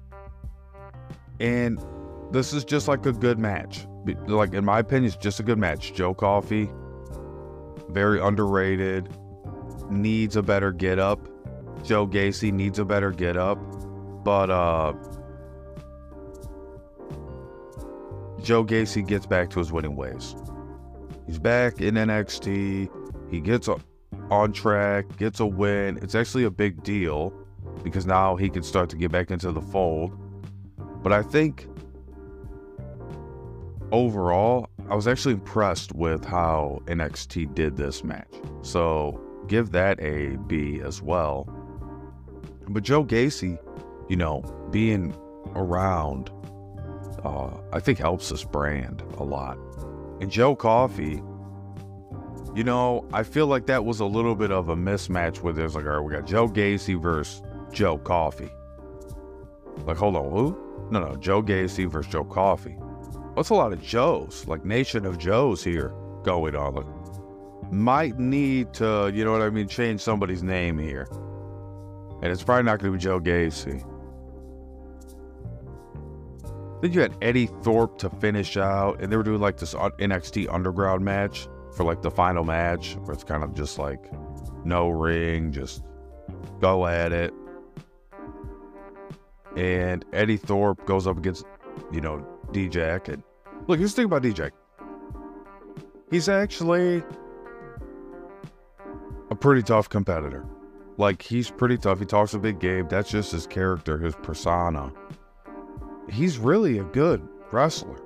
And 1.38 1.82
this 2.30 2.52
is 2.52 2.64
just 2.64 2.88
like 2.88 3.06
a 3.06 3.12
good 3.12 3.38
match. 3.38 3.87
Like 4.26 4.54
in 4.54 4.64
my 4.64 4.78
opinion, 4.78 5.12
it's 5.12 5.16
just 5.16 5.40
a 5.40 5.42
good 5.42 5.58
match. 5.58 5.92
Joe 5.94 6.14
Coffey, 6.14 6.70
very 7.88 8.20
underrated, 8.20 9.08
needs 9.90 10.37
a 10.37 10.42
better 10.42 10.72
get 10.72 10.99
up. 10.99 11.28
Joe 11.82 12.06
Gacy 12.06 12.52
needs 12.52 12.78
a 12.78 12.84
better 12.84 13.10
get 13.10 13.37
up. 13.37 13.58
But 14.25 14.50
uh 14.50 14.92
Joe 18.42 18.64
Gacy 18.64 19.06
gets 19.06 19.26
back 19.26 19.50
to 19.50 19.58
his 19.58 19.70
winning 19.70 19.96
ways. 19.96 20.34
He's 21.26 21.38
back 21.38 21.80
in 21.80 21.94
NXT. 21.94 22.88
He 23.30 23.40
gets 23.40 23.68
on 24.30 24.52
track, 24.52 25.16
gets 25.18 25.40
a 25.40 25.46
win. 25.46 25.99
It's 26.02 26.14
actually 26.14 26.44
a 26.44 26.50
big 26.50 26.82
deal 26.82 27.32
because 27.84 28.06
now 28.06 28.37
he 28.37 28.49
can 28.49 28.62
start 28.62 28.88
to 28.90 28.96
get 28.96 29.12
back 29.12 29.30
into 29.30 29.52
the 29.52 29.60
fold. 29.60 30.16
But 31.02 31.12
I 31.12 31.22
think 31.22 31.66
overall, 33.92 34.68
I 34.88 34.94
was 34.94 35.06
actually 35.06 35.35
impressed 35.35 35.94
with 35.94 36.25
how 36.25 36.80
NXT 36.87 37.54
did 37.54 37.76
this 37.76 38.02
match. 38.04 38.32
So 38.62 39.20
give 39.47 39.73
that 39.73 40.00
a 40.00 40.37
B 40.47 40.80
as 40.80 41.02
well. 41.02 41.49
But 42.68 42.82
Joe 42.82 43.04
Gacy, 43.04 43.59
you 44.09 44.16
know, 44.16 44.42
being 44.70 45.14
around, 45.54 46.30
uh, 47.25 47.50
I 47.73 47.80
think 47.80 47.99
helps 47.99 48.28
this 48.28 48.44
brand 48.44 49.02
a 49.18 49.25
lot. 49.25 49.59
And 50.20 50.30
Joe 50.30 50.54
Coffey, 50.54 51.23
you 52.54 52.64
know, 52.64 53.09
I 53.12 53.23
feel 53.23 53.47
like 53.47 53.66
that 53.66 53.85
was 53.85 54.00
a 54.00 54.04
little 54.04 54.35
bit 54.35 54.50
of 54.50 54.68
a 54.68 54.76
mismatch 54.76 55.38
where 55.38 55.52
there's 55.52 55.75
like, 55.75 55.85
all 55.85 55.92
right, 55.92 56.00
we 56.00 56.12
got 56.12 56.26
Joe 56.26 56.49
Gacy 56.49 57.00
versus 57.00 57.42
Joe 57.73 57.99
Coffey. 57.99 58.50
Like, 59.85 59.97
hold 59.97 60.16
on, 60.16 60.30
who? 60.30 60.88
No, 60.90 61.00
no, 61.00 61.16
Joe 61.16 61.42
Gacy 61.42 61.88
versus 61.88 62.12
Joe 62.12 62.25
Coffey. 62.25 62.76
That's 63.37 63.50
a 63.50 63.54
lot 63.54 63.72
of 63.72 63.82
Joes, 63.82 64.44
like 64.46 64.64
Nation 64.64 65.06
of 65.06 65.18
Joes 65.18 65.62
here 65.62 65.92
going 66.22 66.54
on. 66.54 66.75
Like, 66.75 67.72
might 67.72 68.18
need 68.18 68.75
to, 68.75 69.10
you 69.14 69.25
know 69.25 69.32
what 69.32 69.42
I 69.42 69.50
mean, 69.50 69.68
change 69.68 70.00
somebody's 70.00 70.42
name 70.42 70.78
here. 70.78 71.06
And 72.22 72.32
it's 72.32 72.42
probably 72.42 72.64
not 72.64 72.80
going 72.80 72.92
to 72.92 72.99
be 72.99 73.02
Joe 73.02 73.20
Gacy. 73.20 73.87
Then 76.82 76.92
you 76.92 77.00
had 77.00 77.16
Eddie 77.22 77.46
Thorpe 77.62 77.99
to 77.99 78.10
finish 78.10 78.56
out, 78.56 79.00
and 79.02 79.12
they 79.12 79.16
were 79.16 79.22
doing 79.22 79.40
like 79.40 79.58
this 79.58 79.75
NXT 79.75 80.52
Underground 80.52 81.04
match 81.04 81.49
for 81.76 81.84
like 81.84 82.02
the 82.02 82.10
final 82.10 82.44
match, 82.44 82.96
where 83.04 83.12
it's 83.12 83.25
kind 83.25 83.44
of 83.44 83.54
just 83.54 83.78
like 83.78 84.10
no 84.64 84.88
ring, 84.88 85.52
just 85.52 85.82
go 86.60 86.87
at 86.87 87.12
it 87.12 87.32
and 89.56 90.04
Eddie 90.12 90.37
Thorpe 90.37 90.84
goes 90.87 91.06
up 91.06 91.18
against, 91.18 91.44
you 91.92 92.00
know, 92.00 92.26
Dijak. 92.52 93.09
And 93.09 93.23
look, 93.66 93.78
here's 93.78 93.92
the 93.92 93.97
thing 93.97 94.07
about 94.07 94.23
Dijak. 94.23 94.52
He's 96.11 96.28
actually 96.28 97.02
a 99.30 99.35
pretty 99.35 99.62
tough 99.62 99.88
competitor. 99.88 100.45
Like, 100.97 101.23
he's 101.23 101.50
pretty 101.50 101.78
tough. 101.78 102.00
He 102.00 102.04
talks 102.04 102.35
a 102.35 102.38
big 102.38 102.59
game. 102.59 102.88
That's 102.88 103.11
just 103.11 103.33
his 103.33 103.47
character, 103.47 103.97
his 103.97 104.14
persona. 104.16 104.92
He's 106.11 106.38
really 106.38 106.78
a 106.78 106.85
good 106.85 107.26
wrestler. 107.52 108.00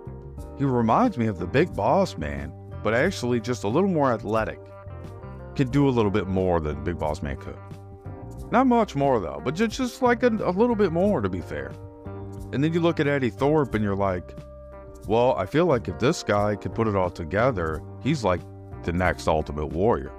He 0.59 0.65
reminds 0.65 1.19
me 1.19 1.27
of 1.27 1.39
the 1.39 1.47
big 1.47 1.75
boss 1.75 2.17
man, 2.17 2.53
but 2.83 2.95
actually 2.95 3.41
just 3.41 3.65
a 3.65 3.69
little 3.69 3.89
more 3.89 4.13
athletic. 4.13 4.61
Can 5.57 5.69
do 5.69 5.89
a 5.89 5.91
little 5.91 6.11
bit 6.11 6.27
more 6.27 6.61
than 6.61 6.83
Big 6.83 6.99
Boss 6.99 7.23
Man 7.23 7.37
could. 7.37 7.57
Not 8.51 8.67
much 8.67 8.97
more 8.97 9.21
though, 9.21 9.41
but 9.45 9.55
just, 9.55 9.77
just 9.77 10.03
like 10.03 10.23
a, 10.23 10.29
a 10.29 10.51
little 10.51 10.77
bit 10.77 10.93
more 10.93 11.21
to 11.21 11.29
be 11.29 11.41
fair. 11.41 11.73
And 12.55 12.63
then 12.63 12.73
you 12.73 12.81
look 12.81 13.01
at 13.01 13.09
Eddie 13.09 13.31
Thorpe 13.31 13.75
and 13.75 13.83
you're 13.83 13.97
like, 13.97 14.33
well, 15.09 15.35
I 15.37 15.45
feel 15.45 15.67
like 15.67 15.89
if 15.89 15.99
this 15.99 16.23
guy 16.23 16.55
could 16.55 16.73
put 16.73 16.87
it 16.87 16.95
all 16.95 17.11
together, 17.11 17.83
he's 18.01 18.23
like 18.23 18.41
the 18.85 18.93
next 18.93 19.27
Ultimate 19.27 19.67
Warrior. 19.67 20.13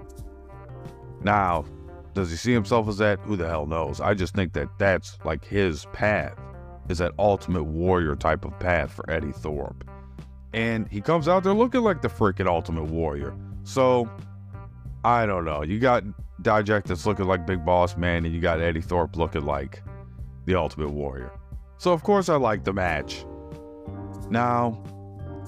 Now, 1.22 1.64
does 2.14 2.30
he 2.30 2.36
see 2.36 2.52
himself 2.52 2.90
as 2.90 2.98
that? 2.98 3.20
Who 3.22 3.38
the 3.38 3.48
hell 3.48 3.66
knows? 3.66 4.02
I 4.02 4.14
just 4.14 4.36
think 4.36 4.52
that 4.54 4.68
that's 4.78 5.18
like 5.24 5.46
his 5.46 5.86
path, 5.94 6.38
is 6.90 6.98
that 6.98 7.14
Ultimate 7.18 7.64
Warrior 7.64 8.16
type 8.18 8.44
of 8.44 8.60
path 8.60 8.92
for 8.92 9.10
Eddie 9.10 9.32
Thorpe. 9.32 9.90
And 10.54 10.90
he 10.90 11.00
comes 11.00 11.30
out 11.30 11.44
there 11.44 11.54
looking 11.54 11.82
like 11.82 12.02
the 12.02 12.10
freaking 12.10 12.48
Ultimate 12.48 12.86
Warrior. 12.86 13.34
So, 13.64 14.10
I 15.06 15.26
don't 15.26 15.46
know. 15.46 15.64
You 15.64 15.80
got 15.80 16.04
Dijak 16.42 16.84
that's 16.84 17.06
looking 17.06 17.26
like 17.26 17.48
Big 17.48 17.66
Boss 17.66 17.96
Man, 17.96 18.26
and 18.26 18.36
you 18.36 18.42
got 18.42 18.60
Eddie 18.60 18.82
Thorpe 18.82 19.16
looking 19.16 19.46
like 19.46 19.82
the 20.46 20.56
Ultimate 20.56 20.92
Warrior. 20.92 21.32
So 21.78 21.92
of 21.92 22.04
course 22.04 22.30
I 22.30 22.36
like 22.36 22.64
the 22.64 22.74
match. 22.74 23.26
Now, 24.30 24.82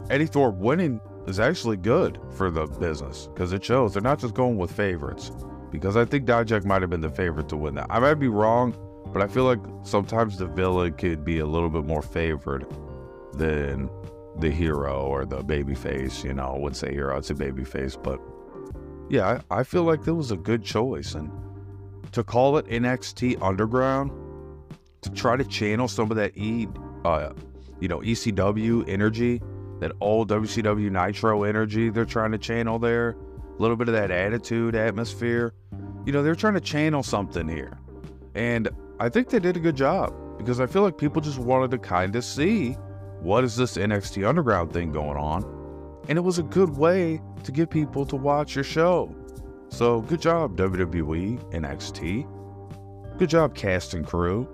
Eddie 0.09 0.27
Thorpe 0.27 0.55
winning 0.55 1.01
is 1.27 1.39
actually 1.39 1.77
good 1.77 2.19
for 2.35 2.49
the 2.49 2.65
business 2.65 3.27
because 3.33 3.53
it 3.53 3.63
shows 3.63 3.93
they're 3.93 4.01
not 4.01 4.19
just 4.19 4.33
going 4.33 4.57
with 4.57 4.71
favorites. 4.71 5.31
Because 5.71 5.97
I 5.97 6.05
think 6.05 6.25
Dijak 6.25 6.63
might 6.63 6.81
have 6.81 6.89
been 6.89 7.01
the 7.01 7.09
favorite 7.09 7.49
to 7.49 7.57
win 7.57 7.75
that. 7.75 7.87
I 7.89 7.99
might 7.99 8.15
be 8.15 8.29
wrong, 8.29 8.75
but 9.11 9.21
I 9.21 9.27
feel 9.27 9.43
like 9.43 9.59
sometimes 9.83 10.37
the 10.37 10.47
villain 10.47 10.93
could 10.93 11.25
be 11.25 11.39
a 11.39 11.45
little 11.45 11.69
bit 11.69 11.85
more 11.85 12.01
favored 12.01 12.65
than 13.33 13.89
the 14.39 14.49
hero 14.49 15.01
or 15.01 15.25
the 15.25 15.43
baby 15.43 15.75
face. 15.75 16.23
You 16.23 16.33
know, 16.33 16.53
I 16.55 16.57
would 16.57 16.75
say 16.75 16.93
hero, 16.93 17.17
I'd 17.17 17.25
say 17.25 17.33
baby 17.33 17.65
face, 17.65 17.97
but 17.97 18.19
yeah, 19.09 19.41
I, 19.49 19.59
I 19.59 19.63
feel 19.63 19.83
like 19.83 20.03
that 20.03 20.13
was 20.13 20.31
a 20.31 20.37
good 20.37 20.63
choice. 20.63 21.15
And 21.15 21.29
to 22.13 22.23
call 22.23 22.57
it 22.57 22.65
NXT 22.67 23.41
Underground, 23.41 24.11
to 25.01 25.09
try 25.11 25.35
to 25.35 25.43
channel 25.43 25.87
some 25.87 26.11
of 26.11 26.17
that 26.17 26.37
E, 26.37 26.67
uh, 27.05 27.31
you 27.79 27.87
know, 27.87 27.99
ECW 27.99 28.87
energy, 28.87 29.41
that 29.79 29.91
old 30.01 30.29
WCW 30.29 30.89
Nitro 30.89 31.43
energy 31.43 31.89
they're 31.89 32.05
trying 32.05 32.31
to 32.31 32.37
channel 32.37 32.79
there, 32.79 33.11
a 33.11 33.61
little 33.61 33.75
bit 33.75 33.87
of 33.87 33.93
that 33.93 34.11
attitude, 34.11 34.75
atmosphere. 34.75 35.53
You 36.05 36.13
know, 36.13 36.23
they're 36.23 36.35
trying 36.35 36.55
to 36.55 36.61
channel 36.61 37.03
something 37.03 37.47
here. 37.47 37.77
And 38.35 38.69
I 38.99 39.09
think 39.09 39.29
they 39.29 39.39
did 39.39 39.57
a 39.57 39.59
good 39.59 39.75
job 39.75 40.13
because 40.37 40.59
I 40.59 40.67
feel 40.67 40.81
like 40.81 40.97
people 40.97 41.21
just 41.21 41.39
wanted 41.39 41.71
to 41.71 41.77
kind 41.77 42.15
of 42.15 42.23
see 42.23 42.73
what 43.21 43.43
is 43.43 43.55
this 43.55 43.77
NXT 43.77 44.27
Underground 44.27 44.71
thing 44.71 44.91
going 44.91 45.17
on. 45.17 45.43
And 46.07 46.17
it 46.17 46.21
was 46.21 46.39
a 46.39 46.43
good 46.43 46.77
way 46.77 47.21
to 47.43 47.51
get 47.51 47.69
people 47.69 48.05
to 48.05 48.15
watch 48.15 48.55
your 48.55 48.63
show. 48.63 49.13
So 49.69 50.01
good 50.01 50.21
job, 50.21 50.55
WWE, 50.55 51.53
NXT. 51.53 53.17
Good 53.17 53.29
job, 53.29 53.55
cast 53.55 53.93
and 53.93 54.05
crew. 54.05 54.47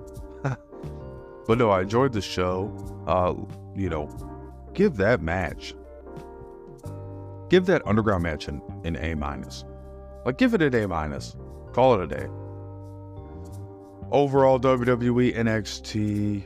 But 1.48 1.58
no, 1.58 1.70
I 1.70 1.82
enjoyed 1.82 2.14
the 2.14 2.22
show. 2.22 2.72
Uh, 3.08 3.34
you 3.76 3.90
know, 3.90 4.10
give 4.74 4.98
that 4.98 5.22
match, 5.22 5.74
give 7.50 7.66
that 7.66 7.86
underground 7.86 8.24
match 8.24 8.48
an, 8.48 8.62
an 8.84 8.96
A 8.98 9.16
minus. 9.16 9.66
Like, 10.26 10.38
give 10.38 10.54
it 10.54 10.62
an 10.62 10.74
A 10.76 10.88
minus. 10.88 11.36
Call 11.74 11.96
it 11.96 12.04
a 12.04 12.08
day. 12.08 12.28
Overall, 14.12 14.60
WWE 14.60 15.36
NXT, 15.36 16.44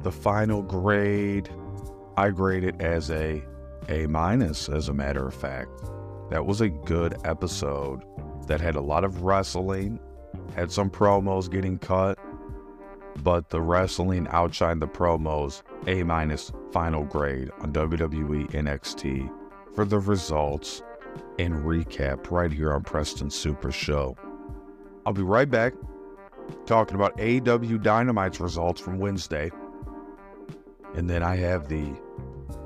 the 0.00 0.12
final 0.12 0.62
grade, 0.62 1.48
I 2.16 2.30
grade 2.30 2.64
it 2.64 2.80
as 2.80 3.10
a 3.10 3.42
A 3.88 4.06
minus, 4.06 4.68
as 4.68 4.88
a 4.88 4.94
matter 4.94 5.26
of 5.26 5.34
fact. 5.34 5.70
That 6.30 6.46
was 6.46 6.62
a 6.62 6.68
good 6.68 7.14
episode 7.24 8.02
that 8.46 8.60
had 8.60 8.74
a 8.74 8.80
lot 8.80 9.04
of 9.04 9.22
wrestling, 9.22 10.00
had 10.54 10.72
some 10.72 10.90
promos 10.90 11.50
getting 11.50 11.78
cut, 11.78 12.18
but 13.16 13.50
the 13.50 13.60
wrestling 13.60 14.26
outshined 14.26 14.80
the 14.80 14.88
promos. 14.88 15.62
A 15.86 16.02
minus 16.02 16.52
final 16.72 17.04
grade 17.04 17.50
on 17.60 17.72
WWE 17.72 18.50
NXT 18.52 19.30
for 19.74 19.84
the 19.84 19.98
results 19.98 20.82
and 21.38 21.54
recap 21.64 22.30
right 22.30 22.52
here 22.52 22.72
on 22.72 22.82
Preston 22.82 23.30
Super 23.30 23.72
Show. 23.72 24.16
I'll 25.04 25.12
be 25.12 25.22
right 25.22 25.50
back 25.50 25.74
talking 26.66 26.94
about 26.94 27.16
AEW 27.18 27.82
Dynamite's 27.82 28.40
results 28.40 28.80
from 28.80 28.98
Wednesday. 28.98 29.50
And 30.94 31.08
then 31.08 31.22
I 31.22 31.36
have 31.36 31.68
the 31.68 31.92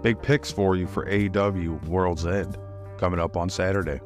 big 0.02 0.20
picks 0.20 0.50
for 0.50 0.76
you 0.76 0.86
for 0.86 1.06
AEW 1.06 1.84
World's 1.86 2.26
End 2.26 2.56
coming 2.98 3.20
up 3.20 3.36
on 3.36 3.48
Saturday. 3.48 4.00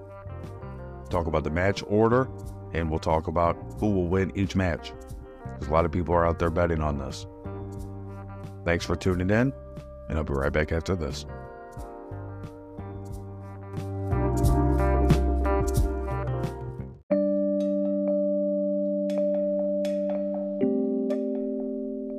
Talk 1.08 1.26
about 1.26 1.44
the 1.44 1.50
match 1.50 1.82
order 1.86 2.28
and 2.72 2.88
we'll 2.88 3.00
talk 3.00 3.26
about 3.26 3.56
who 3.78 3.90
will 3.90 4.08
win 4.08 4.32
each 4.36 4.54
match. 4.54 4.92
A 5.66 5.70
lot 5.70 5.84
of 5.84 5.92
people 5.92 6.14
are 6.14 6.26
out 6.26 6.38
there 6.38 6.50
betting 6.50 6.80
on 6.80 6.98
this. 6.98 7.26
Thanks 8.64 8.84
for 8.84 8.96
tuning 8.96 9.30
in, 9.30 9.52
and 10.08 10.18
I'll 10.18 10.24
be 10.24 10.32
right 10.32 10.52
back 10.52 10.72
after 10.72 10.96
this. 10.96 11.24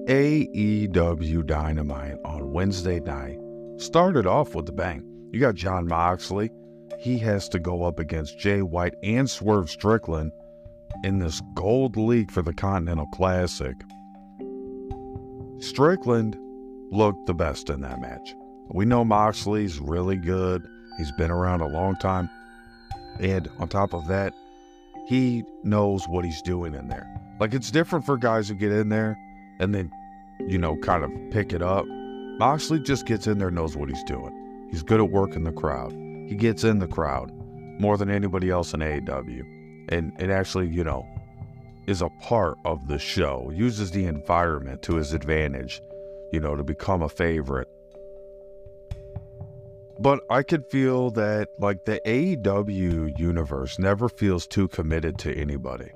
AEW 0.07 1.45
Dynamite 1.45 2.17
on 2.25 2.51
Wednesday 2.51 2.99
night 2.99 3.39
started 3.77 4.27
off 4.27 4.55
with 4.55 4.67
a 4.67 4.73
bang. 4.73 5.05
You 5.31 5.39
got 5.39 5.55
Jon 5.55 5.87
Moxley. 5.87 6.51
He 6.99 7.17
has 7.19 7.47
to 7.49 7.59
go 7.59 7.83
up 7.83 7.97
against 7.97 8.37
Jay 8.37 8.61
White 8.61 8.95
and 9.03 9.29
Swerve 9.29 9.69
Strickland 9.69 10.33
in 11.03 11.19
this 11.19 11.41
gold 11.53 11.97
league 11.97 12.31
for 12.31 12.41
the 12.41 12.53
Continental 12.53 13.07
Classic. 13.07 13.75
Strickland 15.59 16.37
looked 16.91 17.25
the 17.25 17.33
best 17.33 17.69
in 17.69 17.81
that 17.81 17.99
match. 17.99 18.35
We 18.73 18.85
know 18.85 19.03
Moxley's 19.03 19.79
really 19.79 20.17
good. 20.17 20.67
He's 20.97 21.11
been 21.13 21.31
around 21.31 21.61
a 21.61 21.67
long 21.67 21.95
time. 21.97 22.29
And 23.19 23.49
on 23.59 23.67
top 23.67 23.93
of 23.93 24.07
that, 24.07 24.33
he 25.07 25.43
knows 25.63 26.07
what 26.07 26.25
he's 26.25 26.41
doing 26.41 26.73
in 26.73 26.87
there. 26.87 27.07
Like 27.39 27.53
it's 27.53 27.71
different 27.71 28.05
for 28.05 28.17
guys 28.17 28.47
who 28.47 28.55
get 28.55 28.71
in 28.71 28.89
there 28.89 29.17
and 29.59 29.73
then, 29.73 29.91
you 30.47 30.57
know, 30.57 30.77
kind 30.77 31.03
of 31.03 31.11
pick 31.31 31.53
it 31.53 31.61
up. 31.61 31.85
Moxley 32.37 32.79
just 32.79 33.05
gets 33.05 33.27
in 33.27 33.37
there, 33.37 33.51
knows 33.51 33.75
what 33.75 33.89
he's 33.89 34.03
doing. 34.03 34.67
He's 34.71 34.83
good 34.83 34.99
at 34.99 35.11
working 35.11 35.43
the 35.43 35.51
crowd. 35.51 35.91
He 36.27 36.35
gets 36.35 36.63
in 36.63 36.79
the 36.79 36.87
crowd 36.87 37.31
more 37.79 37.97
than 37.97 38.09
anybody 38.09 38.49
else 38.49 38.73
in 38.73 38.79
AEW. 38.79 39.60
And 39.91 40.13
it 40.19 40.29
actually, 40.29 40.67
you 40.67 40.83
know, 40.83 41.05
is 41.87 42.01
a 42.01 42.09
part 42.21 42.57
of 42.65 42.87
the 42.87 42.97
show, 42.97 43.51
uses 43.53 43.91
the 43.91 44.05
environment 44.05 44.81
to 44.83 44.95
his 44.95 45.13
advantage, 45.13 45.81
you 46.31 46.39
know, 46.39 46.55
to 46.55 46.63
become 46.63 47.01
a 47.01 47.09
favorite. 47.09 47.67
But 49.99 50.21
I 50.29 50.41
could 50.41 50.65
feel 50.71 51.11
that, 51.11 51.49
like, 51.59 51.85
the 51.85 52.01
AEW 52.05 53.19
universe 53.19 53.77
never 53.77 54.09
feels 54.09 54.47
too 54.47 54.67
committed 54.67 55.19
to 55.19 55.35
anybody. 55.37 55.91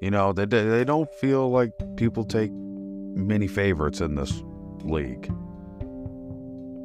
You 0.00 0.10
know, 0.10 0.32
they, 0.32 0.46
they 0.46 0.84
don't 0.84 1.12
feel 1.14 1.50
like 1.50 1.72
people 1.96 2.24
take 2.24 2.50
many 2.52 3.46
favorites 3.46 4.00
in 4.00 4.14
this 4.14 4.42
league. 4.82 5.30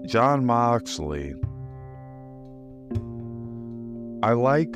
Jon 0.05 0.45
Moxley, 0.45 1.33
I 4.21 4.33
like 4.33 4.75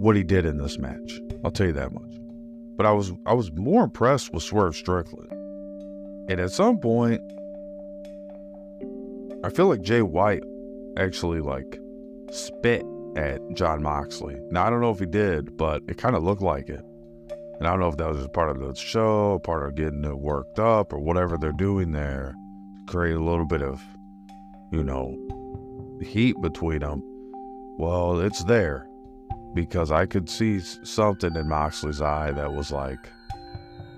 what 0.00 0.16
he 0.16 0.22
did 0.22 0.46
in 0.46 0.56
this 0.56 0.78
match. 0.78 1.20
I'll 1.44 1.50
tell 1.50 1.66
you 1.66 1.72
that 1.74 1.92
much. 1.92 2.16
But 2.76 2.86
I 2.86 2.92
was 2.92 3.12
I 3.26 3.34
was 3.34 3.52
more 3.52 3.84
impressed 3.84 4.32
with 4.32 4.42
Swerve 4.42 4.74
Strickland. 4.74 5.30
And 6.30 6.40
at 6.40 6.52
some 6.52 6.78
point, 6.78 7.20
I 9.44 9.50
feel 9.50 9.66
like 9.66 9.82
Jay 9.82 10.00
White 10.00 10.42
actually 10.96 11.40
like 11.40 11.78
spit 12.30 12.84
at 13.16 13.40
Jon 13.52 13.82
Moxley. 13.82 14.38
Now 14.50 14.66
I 14.66 14.70
don't 14.70 14.80
know 14.80 14.90
if 14.90 14.98
he 14.98 15.06
did, 15.06 15.56
but 15.58 15.82
it 15.86 15.98
kind 15.98 16.16
of 16.16 16.22
looked 16.22 16.42
like 16.42 16.70
it. 16.70 16.82
And 17.58 17.68
I 17.68 17.70
don't 17.70 17.80
know 17.80 17.88
if 17.88 17.98
that 17.98 18.08
was 18.08 18.18
just 18.18 18.32
part 18.32 18.48
of 18.48 18.58
the 18.58 18.74
show, 18.74 19.38
part 19.40 19.66
of 19.66 19.74
getting 19.74 20.02
it 20.04 20.18
worked 20.18 20.58
up, 20.58 20.94
or 20.94 20.98
whatever 20.98 21.36
they're 21.36 21.52
doing 21.52 21.92
there 21.92 22.34
to 22.78 22.92
create 22.92 23.16
a 23.16 23.22
little 23.22 23.44
bit 23.44 23.60
of, 23.60 23.82
you 24.72 24.82
know, 24.82 25.14
heat 26.00 26.36
between 26.40 26.78
them. 26.78 27.02
Well, 27.76 28.20
it's 28.20 28.44
there 28.44 28.86
because 29.54 29.90
I 29.90 30.06
could 30.06 30.28
see 30.28 30.60
something 30.60 31.34
in 31.34 31.48
Moxley's 31.48 32.00
eye 32.00 32.30
that 32.32 32.52
was 32.52 32.70
like, 32.70 33.10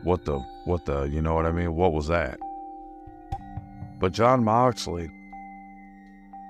what 0.02 0.24
the, 0.24 0.38
what 0.64 0.84
the, 0.86 1.04
you 1.04 1.22
know 1.22 1.34
what 1.34 1.46
I 1.46 1.52
mean? 1.52 1.74
What 1.74 1.92
was 1.92 2.08
that? 2.08 2.38
But 3.98 4.12
Jon 4.12 4.42
Moxley 4.44 5.10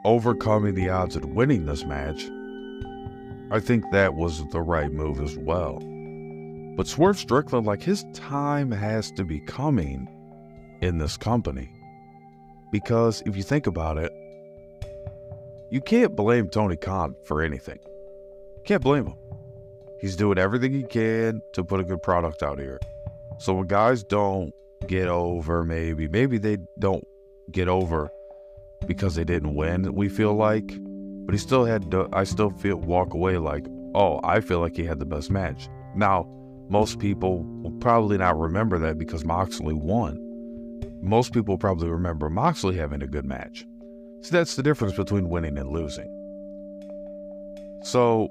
overcoming 0.05 0.75
the 0.75 0.89
odds 0.89 1.17
of 1.17 1.25
winning 1.27 1.67
this 1.67 1.85
match, 1.85 2.29
I 3.51 3.61
think 3.61 3.91
that 3.91 4.15
was 4.15 4.49
the 4.51 4.61
right 4.61 4.91
move 4.91 5.21
as 5.21 5.37
well. 5.37 5.81
But 6.77 6.87
Swerve 6.87 7.19
Strickland, 7.19 7.67
like 7.67 7.83
his 7.83 8.05
time 8.15 8.71
has 8.71 9.11
to 9.13 9.25
be 9.25 9.41
coming 9.41 10.09
in 10.81 10.99
this 10.99 11.17
company. 11.17 11.71
Because 12.71 13.23
if 13.27 13.37
you 13.37 13.43
think 13.43 13.67
about 13.67 13.99
it, 13.99 14.11
you 15.71 15.83
can't 15.83 16.17
blame 16.17 16.49
Tony 16.49 16.77
Khan 16.77 17.15
for 17.25 17.43
anything. 17.43 17.79
Can't 18.65 18.83
blame 18.83 19.07
him. 19.07 19.15
He's 20.01 20.17
doing 20.17 20.39
everything 20.39 20.73
he 20.73 20.83
can 20.83 21.41
to 21.55 21.65
put 21.65 21.81
a 21.81 21.85
good 21.85 22.03
product 22.03 22.43
out 22.43 22.59
here. 22.59 22.79
So 23.39 23.55
when 23.55 23.67
guys 23.67 24.03
don't 24.03 24.53
get 24.87 25.09
over, 25.09 25.65
maybe, 25.65 26.09
maybe 26.09 26.39
they 26.39 26.59
don't 26.79 27.05
get 27.51 27.69
over 27.69 28.11
because 28.87 29.15
they 29.15 29.25
didn't 29.25 29.55
win, 29.55 29.95
we 29.95 30.09
feel 30.09 30.35
like, 30.35 30.73
but 31.25 31.35
he 31.35 31.39
still 31.39 31.65
had, 31.65 31.91
to, 31.93 32.09
I 32.13 32.25
still 32.25 32.51
feel, 32.51 32.77
walk 32.77 33.15
away 33.15 33.39
like, 33.39 33.67
oh, 33.95 34.21
I 34.25 34.41
feel 34.41 34.61
like 34.61 34.77
he 34.77 34.85
had 34.85 34.99
the 34.99 35.07
best 35.07 35.31
match. 35.31 35.69
Now, 35.95 36.27
most 36.69 36.99
people 36.99 37.45
will 37.63 37.79
probably 37.79 38.19
not 38.19 38.39
remember 38.39 38.79
that 38.79 38.99
because 38.99 39.25
Moxley 39.25 39.75
won. 39.75 40.19
Most 41.03 41.33
people 41.33 41.59
probably 41.59 41.89
remember 41.89 42.31
Moxley 42.31 42.77
having 42.77 43.03
a 43.03 43.07
good 43.07 43.25
match. 43.25 43.65
So 44.23 44.37
that's 44.37 44.57
the 44.57 44.63
difference 44.63 44.95
between 44.95 45.29
winning 45.29 45.59
and 45.59 45.71
losing. 45.71 46.09
So 47.83 48.29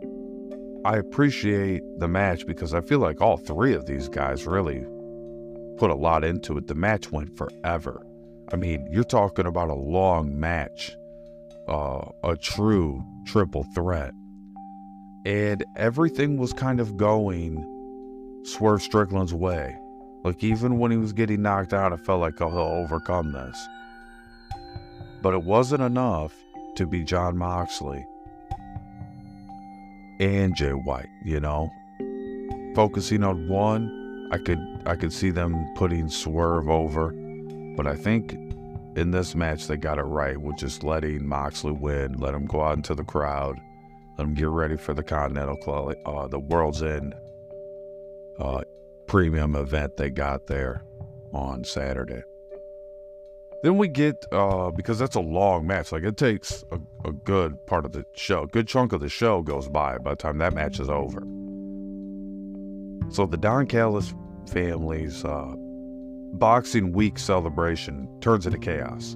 I 0.84 0.98
appreciate 0.98 1.84
the 2.00 2.08
match 2.08 2.48
because 2.48 2.74
I 2.74 2.82
feel 2.82 2.98
like 2.98 3.22
all 3.22 3.38
three 3.38 3.74
of 3.74 3.86
these 3.86 4.10
guys 4.10 4.48
really 4.48 4.84
put 5.78 5.92
a 5.92 5.96
lot 5.96 6.24
into 6.24 6.58
it. 6.58 6.66
The 6.66 6.74
match 6.74 7.12
went 7.12 7.38
forever. 7.38 8.04
I 8.52 8.56
mean, 8.56 8.88
you're 8.92 9.04
talking 9.04 9.46
about 9.46 9.70
a 9.70 9.76
long 9.76 10.40
match, 10.40 10.96
uh, 11.68 12.02
a 12.24 12.36
true 12.36 13.04
triple 13.26 13.64
threat. 13.76 14.14
And 15.24 15.64
everything 15.76 16.38
was 16.38 16.52
kind 16.52 16.80
of 16.80 16.98
going 16.98 17.64
Swerve 18.44 18.82
Strickland's 18.82 19.36
way. 19.36 19.78
Like, 20.24 20.44
even 20.44 20.80
when 20.80 20.90
he 20.90 20.98
was 20.98 21.14
getting 21.14 21.44
knocked 21.44 21.74
out, 21.74 21.94
I 21.94 21.98
felt 21.98 22.22
like, 22.22 22.42
oh, 22.42 22.50
he'll 22.50 22.60
overcome 22.60 23.34
this. 23.34 23.68
But 25.22 25.36
it 25.36 25.44
wasn't 25.44 25.84
enough 25.84 26.34
to 26.76 26.88
be 26.88 27.04
Jon 27.04 27.38
Moxley 27.38 28.04
and 30.22 30.56
Jay 30.56 30.72
White, 30.72 31.10
you 31.26 31.40
know. 31.40 31.70
Focusing 32.76 33.24
on 33.24 33.50
one, 33.50 34.30
I 34.32 34.38
could 34.38 34.60
I 34.86 34.96
could 34.96 35.12
see 35.12 35.32
them 35.32 35.74
putting 35.76 36.08
Swerve 36.10 36.70
over, 36.70 37.12
but 37.76 37.88
I 37.88 37.96
think 37.96 38.34
in 38.96 39.12
this 39.12 39.36
match, 39.36 39.68
they 39.68 39.78
got 39.78 39.98
it 39.98 40.04
right 40.04 40.38
with 40.38 40.58
just 40.58 40.84
letting 40.84 41.28
Moxley 41.28 41.72
win, 41.72 42.14
let 42.18 42.34
him 42.34 42.46
go 42.46 42.62
out 42.62 42.78
into 42.78 42.94
the 42.94 43.04
crowd, 43.04 43.60
let 44.18 44.28
him 44.28 44.34
get 44.34 44.50
ready 44.50 44.78
for 44.78 44.94
the 44.94 45.04
Continental 45.04 45.58
Club, 45.58 45.96
uh, 46.06 46.28
the 46.28 46.40
World's 46.40 46.84
End 46.84 47.16
uh, 48.40 48.62
premium 49.08 49.56
event 49.56 49.98
they 49.98 50.10
got 50.10 50.48
there 50.48 50.84
on 51.34 51.64
Saturday. 51.64 52.22
Then 53.64 53.78
we 53.78 53.88
get 53.88 54.26
uh, 54.32 54.72
because 54.72 54.98
that's 54.98 55.16
a 55.16 55.22
long 55.22 55.68
match. 55.68 55.92
Like 55.92 56.04
it 56.04 56.18
takes 56.18 56.64
a, 56.72 56.80
a 57.08 57.12
good 57.12 57.64
part 57.68 57.86
of 57.86 57.92
the 57.92 58.04
show, 58.16 58.44
a 58.44 58.48
good 58.48 58.68
chunk 58.68 58.92
of 58.92 59.02
the 59.02 59.10
show 59.10 59.44
goes 59.44 59.70
by 59.70 59.98
by 60.00 60.12
the 60.12 60.16
time 60.16 60.40
that 60.40 60.54
match 60.54 60.80
is 60.80 60.90
over. 60.90 61.22
So 63.10 63.26
the 63.26 63.38
Don 63.38 63.68
Callis 63.68 64.14
family's 64.50 65.24
uh, 65.24 65.54
boxing 66.34 66.92
week 66.94 67.20
celebration 67.20 68.08
turns 68.22 68.48
into 68.48 68.58
chaos. 68.58 69.16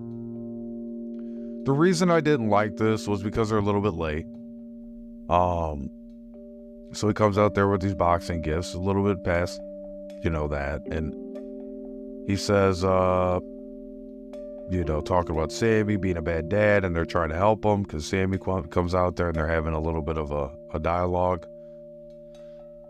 The 1.65 1.71
reason 1.71 2.11
I 2.11 2.21
didn't 2.21 2.49
like 2.49 2.77
this 2.77 3.07
was 3.07 3.23
because 3.23 3.49
they're 3.49 3.57
a 3.57 3.63
little 3.63 3.81
bit 3.81 3.93
late. 3.93 4.25
Um, 5.29 5.89
so 6.93 7.07
he 7.07 7.13
comes 7.15 7.39
out 7.39 7.55
there 7.55 7.67
with 7.67 7.81
these 7.81 7.95
boxing 7.95 8.41
gifts, 8.41 8.75
a 8.75 8.79
little 8.79 9.03
bit 9.03 9.23
past, 9.23 9.59
you 10.23 10.29
know 10.29 10.47
that, 10.47 10.81
and 10.91 11.13
he 12.27 12.35
says, 12.35 12.83
uh, 12.83 13.39
you 14.69 14.83
know, 14.83 15.01
talking 15.01 15.35
about 15.35 15.51
Sammy 15.51 15.95
being 15.95 16.17
a 16.17 16.21
bad 16.21 16.49
dad, 16.49 16.83
and 16.83 16.95
they're 16.95 17.05
trying 17.05 17.29
to 17.29 17.35
help 17.35 17.63
him 17.63 17.83
because 17.83 18.05
Sammy 18.05 18.37
comes 18.37 18.95
out 18.95 19.15
there 19.15 19.27
and 19.27 19.35
they're 19.35 19.47
having 19.47 19.73
a 19.73 19.79
little 19.79 20.01
bit 20.01 20.17
of 20.17 20.31
a, 20.31 20.51
a 20.73 20.79
dialogue. 20.79 21.45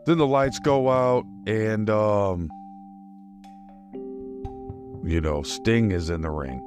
Then 0.06 0.18
the 0.18 0.28
lights 0.28 0.60
go 0.60 0.90
out, 0.90 1.26
and 1.48 1.90
um, 1.90 2.50
you 5.04 5.20
know, 5.20 5.44
Sting 5.44 5.92
is 5.92 6.10
in 6.10 6.22
the 6.22 6.30
ring 6.30 6.62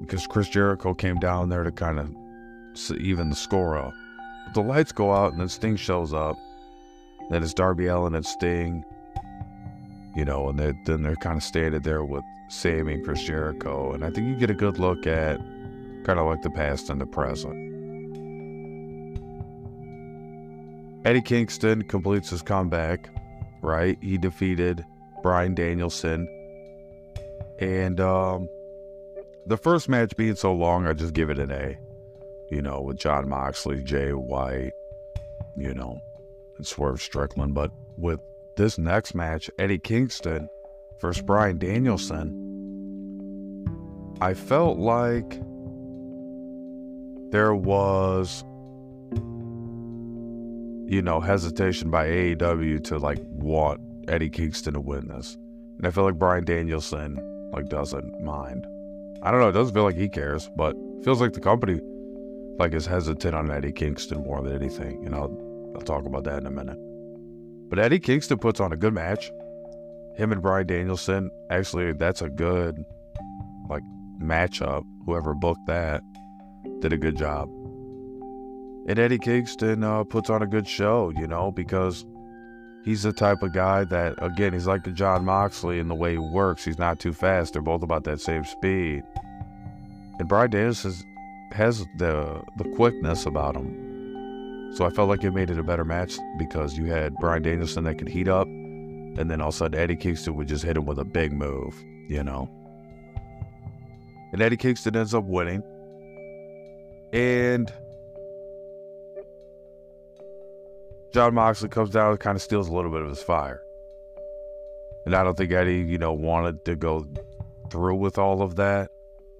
because 0.00 0.26
Chris 0.26 0.48
Jericho 0.48 0.94
came 0.94 1.18
down 1.18 1.48
there 1.48 1.64
to 1.64 1.72
kind 1.72 1.98
of 1.98 2.14
even 2.98 3.30
the 3.30 3.36
score 3.36 3.76
up. 3.76 3.94
But 4.44 4.54
the 4.54 4.62
lights 4.62 4.92
go 4.92 5.12
out, 5.12 5.32
and 5.32 5.40
then 5.40 5.48
Sting 5.48 5.76
shows 5.76 6.12
up. 6.12 6.36
Then 7.30 7.42
it's 7.42 7.54
Darby 7.54 7.86
Allin 7.86 8.14
and 8.14 8.24
Sting, 8.24 8.84
you 10.16 10.24
know, 10.24 10.48
and 10.48 10.58
they're, 10.58 10.74
then 10.84 11.02
they're 11.02 11.16
kind 11.16 11.36
of 11.36 11.42
standing 11.42 11.82
there 11.82 12.04
with 12.04 12.24
Sammy 12.48 12.94
and 12.94 13.04
Chris 13.04 13.22
Jericho. 13.22 13.92
And 13.92 14.04
I 14.04 14.10
think 14.10 14.26
you 14.28 14.36
get 14.36 14.50
a 14.50 14.54
good 14.54 14.78
look 14.78 15.06
at 15.06 15.38
kind 16.04 16.18
of 16.18 16.26
like 16.26 16.42
the 16.42 16.50
past 16.50 16.90
and 16.90 17.00
the 17.00 17.06
present. 17.06 17.64
Eddie 21.04 21.22
Kingston 21.22 21.82
completes 21.82 22.30
his 22.30 22.42
comeback, 22.42 23.10
right? 23.62 23.96
He 24.00 24.18
defeated 24.18 24.84
Bryan 25.22 25.54
Danielson 25.54 26.28
and 27.58 28.00
um, 28.00 28.48
the 29.46 29.56
first 29.56 29.88
match 29.88 30.16
being 30.16 30.36
so 30.36 30.52
long, 30.52 30.86
I 30.86 30.92
just 30.92 31.14
give 31.14 31.30
it 31.30 31.38
an 31.38 31.50
A. 31.50 31.78
You 32.50 32.62
know, 32.62 32.80
with 32.80 32.98
Jon 32.98 33.28
Moxley, 33.28 33.82
Jay 33.82 34.10
White, 34.10 34.72
you 35.56 35.74
know, 35.74 35.98
and 36.58 36.66
Swerve 36.66 37.02
Strickland. 37.02 37.54
But 37.54 37.72
with 37.96 38.20
this 38.56 38.78
next 38.78 39.14
match, 39.14 39.50
Eddie 39.58 39.78
Kingston 39.78 40.48
versus 41.00 41.22
Bryan 41.22 41.58
Danielson, 41.58 42.42
I 44.20 44.34
felt 44.34 44.78
like 44.78 45.40
there 47.30 47.54
was, 47.54 48.42
you 50.90 51.02
know, 51.02 51.20
hesitation 51.20 51.90
by 51.90 52.06
AEW 52.06 52.82
to 52.84 52.98
like 52.98 53.18
want 53.28 53.80
Eddie 54.08 54.30
Kingston 54.30 54.74
to 54.74 54.80
win 54.80 55.08
this. 55.08 55.36
And 55.78 55.86
I 55.86 55.90
feel 55.90 56.04
like 56.04 56.18
Bryan 56.18 56.44
Danielson 56.44 57.18
like 57.52 57.68
doesn't 57.68 58.20
mind. 58.20 58.66
I 59.22 59.30
don't 59.30 59.40
know. 59.40 59.48
It 59.48 59.52
doesn't 59.52 59.74
feel 59.74 59.84
like 59.84 59.96
he 59.96 60.08
cares, 60.08 60.48
but 60.56 60.74
feels 61.04 61.20
like 61.20 61.32
the 61.32 61.40
company 61.40 61.80
like 62.58 62.72
is 62.72 62.86
hesitant 62.86 63.34
on 63.34 63.50
Eddie 63.50 63.72
Kingston 63.72 64.22
more 64.22 64.42
than 64.42 64.54
anything. 64.54 65.02
You 65.02 65.10
know, 65.10 65.72
I'll 65.74 65.82
talk 65.82 66.06
about 66.06 66.24
that 66.24 66.38
in 66.38 66.46
a 66.46 66.50
minute. 66.50 66.78
But 67.68 67.78
Eddie 67.78 67.98
Kingston 67.98 68.38
puts 68.38 68.60
on 68.60 68.72
a 68.72 68.76
good 68.76 68.94
match. 68.94 69.30
Him 70.16 70.32
and 70.32 70.40
Bryan 70.40 70.66
Danielson, 70.66 71.30
actually, 71.50 71.92
that's 71.92 72.22
a 72.22 72.28
good 72.28 72.84
like 73.68 73.82
matchup. 74.20 74.84
Whoever 75.04 75.34
booked 75.34 75.66
that 75.66 76.02
did 76.80 76.92
a 76.92 76.96
good 76.96 77.16
job. 77.16 77.48
And 78.88 78.98
Eddie 78.98 79.18
Kingston 79.18 79.82
uh, 79.82 80.04
puts 80.04 80.30
on 80.30 80.42
a 80.42 80.46
good 80.46 80.68
show, 80.68 81.12
you 81.16 81.26
know, 81.26 81.50
because 81.50 82.06
he's 82.84 83.02
the 83.02 83.12
type 83.12 83.42
of 83.42 83.52
guy 83.52 83.84
that, 83.84 84.14
again, 84.18 84.52
he's 84.52 84.66
like 84.66 84.84
the 84.84 84.92
Jon 84.92 85.24
Moxley 85.24 85.80
in 85.80 85.88
the 85.88 85.94
way 85.94 86.12
he 86.12 86.18
works. 86.18 86.64
He's 86.64 86.78
not 86.78 87.00
too 87.00 87.12
fast. 87.12 87.52
They're 87.52 87.62
both 87.62 87.82
about 87.82 88.04
that 88.04 88.20
same 88.20 88.44
speed. 88.44 89.02
And 90.18 90.28
Bryan 90.28 90.50
Danielson 90.50 90.94
has 91.52 91.84
the 91.98 92.42
the 92.56 92.64
quickness 92.76 93.26
about 93.26 93.56
him. 93.56 93.95
So 94.76 94.84
I 94.84 94.90
felt 94.90 95.08
like 95.08 95.24
it 95.24 95.30
made 95.30 95.48
it 95.48 95.58
a 95.58 95.62
better 95.62 95.86
match 95.86 96.18
because 96.36 96.76
you 96.76 96.84
had 96.84 97.14
Bryan 97.16 97.42
Danielson 97.42 97.84
that 97.84 97.94
could 97.94 98.10
heat 98.10 98.28
up, 98.28 98.46
and 98.46 99.30
then 99.30 99.40
all 99.40 99.48
of 99.48 99.54
a 99.54 99.56
sudden 99.56 99.80
Eddie 99.80 99.96
Kingston 99.96 100.36
would 100.36 100.48
just 100.48 100.62
hit 100.62 100.76
him 100.76 100.84
with 100.84 100.98
a 100.98 101.04
big 101.04 101.32
move, 101.32 101.74
you 102.10 102.22
know. 102.22 102.46
And 104.32 104.42
Eddie 104.42 104.58
Kingston 104.58 104.94
ends 104.94 105.14
up 105.14 105.24
winning. 105.24 105.62
And 107.14 107.72
Jon 111.14 111.32
Moxley 111.32 111.70
comes 111.70 111.88
down 111.88 112.10
and 112.10 112.20
kind 112.20 112.36
of 112.36 112.42
steals 112.42 112.68
a 112.68 112.74
little 112.74 112.90
bit 112.90 113.00
of 113.00 113.08
his 113.08 113.22
fire. 113.22 113.62
And 115.06 115.14
I 115.16 115.24
don't 115.24 115.38
think 115.38 115.52
Eddie, 115.52 115.86
you 115.88 115.96
know, 115.96 116.12
wanted 116.12 116.66
to 116.66 116.76
go 116.76 117.06
through 117.70 117.96
with 117.96 118.18
all 118.18 118.42
of 118.42 118.56
that. 118.56 118.90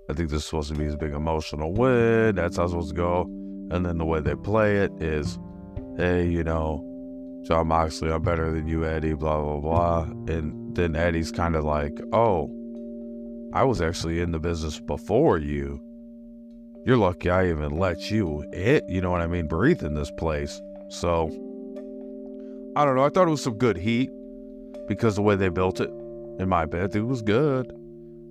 I 0.09 0.15
think 0.15 0.31
this 0.31 0.39
is 0.39 0.45
supposed 0.47 0.71
to 0.71 0.79
be 0.79 0.85
his 0.85 0.97
big 0.97 1.13
emotional 1.13 1.75
win. 1.75 2.37
That's 2.37 2.57
how 2.57 2.63
it's 2.63 2.73
supposed 2.73 2.89
to 2.91 2.97
go. 2.97 3.46
And 3.71 3.85
then 3.85 3.99
the 3.99 4.05
way 4.05 4.21
they 4.21 4.35
play 4.35 4.77
it 4.77 4.93
is, 5.01 5.39
hey, 5.97 6.27
you 6.27 6.45
know, 6.45 6.83
Jon 7.47 7.69
Moxley, 7.69 8.11
I'm 8.11 8.23
better 8.23 8.53
than 8.53 8.67
you, 8.67 8.85
Eddie, 8.85 9.15
blah, 9.15 9.41
blah, 9.41 9.61
blah. 9.61 10.03
And 10.35 10.75
then 10.75 10.97
Eddie's 10.97 11.33
kind 11.33 11.57
of 11.57 11.65
like, 11.65 12.01
oh, 12.13 12.51
I 13.53 13.65
was 13.65 13.81
actually 13.81 14.21
in 14.21 14.33
the 14.33 14.39
business 14.39 14.79
before 14.81 15.39
you. 15.39 15.81
You're 16.85 16.97
lucky 16.97 17.31
I 17.31 17.49
even 17.49 17.77
let 17.79 18.11
you 18.11 18.45
it, 18.53 18.85
you 18.89 19.01
know 19.01 19.11
what 19.11 19.21
I 19.21 19.27
mean, 19.27 19.49
breathe 19.49 19.83
in 19.83 19.95
this 19.95 20.11
place. 20.13 20.61
So 20.89 21.29
I 22.77 22.85
don't 22.85 22.95
know. 22.95 23.05
I 23.05 23.09
thought 23.09 23.27
it 23.27 23.31
was 23.31 23.43
some 23.43 23.59
good 23.59 23.77
heat 23.77 24.11
because 24.87 25.17
the 25.17 25.23
way 25.23 25.35
they 25.35 25.49
built 25.49 25.81
it. 25.81 25.91
In 26.39 26.49
my 26.49 26.65
opinion, 26.65 26.91
it 26.95 27.07
was 27.07 27.23
good. 27.23 27.73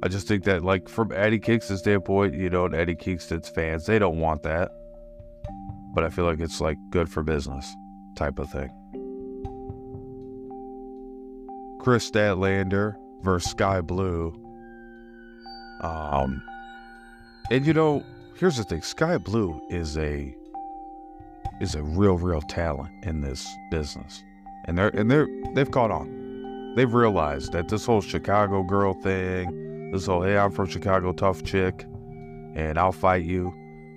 I 0.04 0.08
just 0.08 0.28
think 0.28 0.44
that, 0.44 0.64
like, 0.64 0.88
from 0.88 1.12
Eddie 1.12 1.40
Kingston's 1.40 1.80
standpoint, 1.80 2.36
you 2.36 2.50
know, 2.50 2.66
and 2.66 2.76
Eddie 2.76 2.96
Kingston's 2.96 3.50
fans, 3.50 3.88
they 3.88 3.98
don't 3.98 4.20
want 4.20 4.44
that. 4.44 4.72
But 5.96 6.04
I 6.04 6.10
feel 6.10 6.26
like 6.26 6.40
it's 6.40 6.62
like 6.62 6.78
good 6.92 7.10
for 7.10 7.24
business 7.24 7.74
type 8.16 8.38
of 8.38 8.52
thing. 8.52 8.70
Kris 11.82 12.10
Statlander 12.10 12.96
versus 13.22 13.52
Skye 13.52 13.82
Blue. 13.82 14.34
Um, 15.82 16.44
and 17.50 17.66
you 17.66 17.74
know, 17.74 18.04
here's 18.36 18.58
the 18.58 18.64
thing: 18.64 18.82
Skye 18.82 19.18
Blue 19.18 19.60
is 19.70 19.98
a 19.98 20.36
is 21.60 21.74
a 21.74 21.82
real, 21.82 22.18
real 22.18 22.42
talent 22.42 22.92
in 23.04 23.22
this 23.22 23.48
business 23.72 24.24
and 24.66 24.78
they're 24.78 24.90
and 24.90 25.10
they're 25.10 25.28
they've 25.54 25.72
caught 25.72 25.92
on. 25.92 26.74
They've 26.76 26.94
realized 26.94 27.54
that 27.54 27.70
this 27.70 27.86
whole 27.86 28.02
Chicago 28.02 28.64
girl 28.64 28.94
thing, 28.94 29.92
this 29.92 30.08
whole 30.08 30.24
hey 30.24 30.38
I'm 30.38 30.52
from 30.52 30.68
Chicago 30.68 31.14
tough 31.14 31.44
chick, 31.44 31.86
and 32.56 32.78
I'll 32.78 32.92
fight 32.92 33.24
you, 33.24 33.54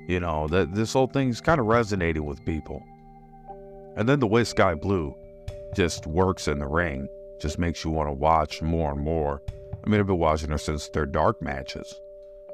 you 0.09 0.19
know 0.19 0.49
that 0.49 0.75
this 0.75 0.95
whole 0.95 1.07
thing's 1.07 1.41
kind 1.41 1.61
of 1.61 1.67
resonating 1.67 2.25
with 2.25 2.45
people. 2.45 2.83
And 3.97 4.09
then 4.09 4.19
the 4.19 4.27
way 4.27 4.43
Skye 4.43 4.75
Blue 4.75 5.15
just 5.77 6.07
works 6.07 6.49
in 6.49 6.59
the 6.59 6.67
ring 6.67 7.07
just 7.41 7.59
makes 7.59 7.85
you 7.85 7.91
want 7.91 8.09
to 8.09 8.13
watch 8.13 8.63
more 8.63 8.91
and 8.91 9.01
more. 9.01 9.43
I 9.85 9.89
mean 9.89 10.01
I've 10.01 10.07
been 10.07 10.19
watching 10.19 10.51
her 10.51 10.59
since 10.59 10.89
their 10.89 11.07
dark 11.07 11.41
matches, 11.43 11.95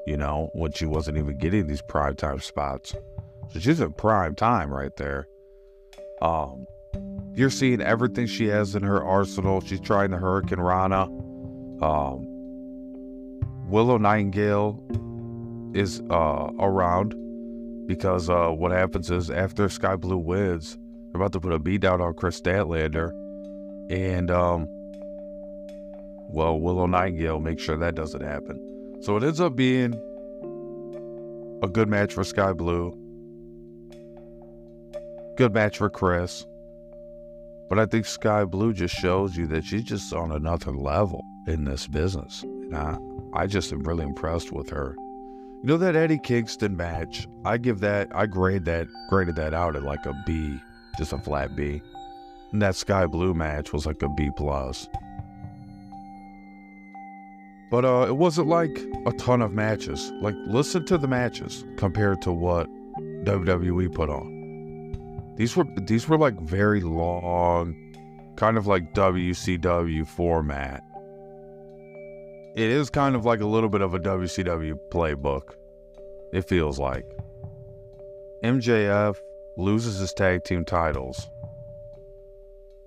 you 0.06 0.16
know 0.16 0.50
when 0.52 0.72
she 0.72 0.84
wasn't 0.84 1.16
even 1.16 1.38
getting 1.38 1.66
these 1.68 1.80
prime 1.80 2.16
time 2.16 2.40
spots. 2.40 2.92
So 3.52 3.60
she's 3.60 3.80
in 3.80 3.92
prime 3.92 4.34
time 4.34 4.74
right 4.74 4.94
there. 4.96 5.28
Um, 6.20 6.66
you're 7.34 7.50
seeing 7.50 7.80
everything 7.80 8.26
she 8.26 8.46
has 8.48 8.74
in 8.74 8.82
her 8.82 9.02
arsenal. 9.02 9.60
She's 9.60 9.80
trying 9.80 10.10
the 10.10 10.16
hurricanrana. 10.16 11.04
Um, 11.82 12.26
Willow 13.68 13.98
Nightingale 13.98 14.80
is 15.74 16.00
uh, 16.10 16.50
around 16.58 17.14
because 17.86 18.30
uh, 18.30 18.48
what 18.48 18.72
happens 18.72 19.10
is 19.10 19.30
after 19.30 19.68
Skye 19.68 19.96
Blue 19.96 20.18
wins, 20.18 20.78
they're 21.12 21.20
about 21.20 21.32
to 21.32 21.40
put 21.40 21.52
a 21.52 21.58
beat 21.58 21.80
down 21.80 22.00
on 22.00 22.14
Kris 22.14 22.40
Statlander, 22.40 23.10
and 23.90 24.30
um, 24.30 24.66
well, 26.28 26.58
Willow 26.60 26.86
Nightingale 26.86 27.40
makes 27.40 27.62
sure 27.62 27.76
that 27.76 27.94
doesn't 27.94 28.22
happen. 28.22 28.58
So 29.02 29.16
it 29.16 29.22
ends 29.22 29.40
up 29.40 29.54
being 29.56 29.94
a 31.62 31.68
good 31.68 31.88
match 31.88 32.14
for 32.14 32.24
Skye 32.24 32.52
Blue, 32.52 32.92
good 35.36 35.52
match 35.54 35.78
for 35.78 35.90
Kris, 35.90 36.44
But 37.68 37.78
I 37.78 37.86
think 37.86 38.06
Skye 38.06 38.44
Blue 38.44 38.72
just 38.72 38.94
shows 38.94 39.36
you 39.36 39.46
that 39.48 39.64
she's 39.64 39.84
just 39.84 40.12
on 40.12 40.32
another 40.32 40.72
level 40.72 41.22
in 41.46 41.64
this 41.64 41.86
business. 41.86 42.42
And 42.42 42.76
I, 42.76 42.98
I 43.34 43.46
just 43.46 43.72
am 43.72 43.80
really 43.82 44.04
impressed 44.04 44.52
with 44.52 44.70
her. 44.70 44.96
You 45.64 45.68
know 45.68 45.76
that 45.78 45.96
Eddie 45.96 46.18
Kingston 46.18 46.76
match? 46.76 47.26
I 47.46 47.56
give 47.56 47.80
that, 47.80 48.14
I 48.14 48.26
grade 48.26 48.66
that, 48.66 48.86
graded 49.08 49.36
that 49.36 49.54
out 49.54 49.76
at 49.76 49.82
like 49.82 50.04
a 50.04 50.12
B, 50.26 50.60
just 50.98 51.14
a 51.14 51.18
flat 51.18 51.56
B. 51.56 51.80
And 52.52 52.60
that 52.60 52.76
Skye 52.76 53.06
Blue 53.06 53.32
match 53.32 53.72
was 53.72 53.86
like 53.86 54.02
a 54.02 54.10
B 54.10 54.30
plus. 54.36 54.86
But 57.70 57.86
uh, 57.86 58.04
it 58.06 58.18
wasn't 58.18 58.48
like 58.48 58.78
a 59.06 59.12
ton 59.12 59.40
of 59.40 59.54
matches. 59.54 60.12
Like, 60.20 60.34
listen 60.46 60.84
to 60.84 60.98
the 60.98 61.08
matches 61.08 61.64
compared 61.78 62.20
to 62.20 62.30
what 62.30 62.68
WWE 63.24 63.90
put 63.94 64.10
on. 64.10 65.32
These 65.36 65.56
were 65.56 65.64
these 65.86 66.06
were 66.06 66.18
like 66.18 66.38
very 66.42 66.82
long, 66.82 67.74
kind 68.36 68.58
of 68.58 68.66
like 68.66 68.92
WCW 68.92 70.06
format 70.06 70.84
it 72.54 72.70
is 72.70 72.88
kind 72.88 73.16
of 73.16 73.24
like 73.24 73.40
a 73.40 73.46
little 73.46 73.68
bit 73.68 73.80
of 73.80 73.94
a 73.94 73.98
WCW 73.98 74.78
playbook. 74.90 75.54
It 76.32 76.48
feels 76.48 76.78
like. 76.78 77.04
MJF 78.44 79.16
loses 79.56 79.98
his 79.98 80.12
tag 80.12 80.44
team 80.44 80.64
titles. 80.64 81.28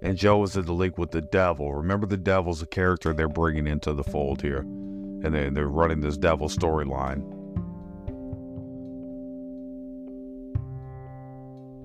And 0.02 0.18
Joe 0.18 0.44
is 0.44 0.56
in 0.56 0.66
the 0.66 0.74
league 0.74 0.98
with 0.98 1.12
the 1.12 1.22
devil. 1.22 1.74
Remember, 1.74 2.06
the 2.06 2.18
devil's 2.18 2.62
a 2.62 2.68
character 2.68 3.14
they're 3.14 3.28
bringing 3.28 3.68
into 3.68 3.94
the 3.94 4.04
fold 4.04 4.42
here. 4.42 4.60
And 4.60 5.34
they, 5.34 5.50
they're 5.50 5.68
running 5.68 6.00
this 6.00 6.18
devil 6.18 6.48
storyline. 6.48 7.34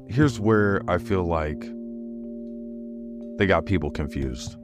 Here's 0.09 0.39
where 0.39 0.83
I 0.87 0.99
feel 0.99 1.25
like 1.25 1.61
they 3.39 3.47
got 3.47 3.65
people 3.65 3.91
confused. 3.91 4.57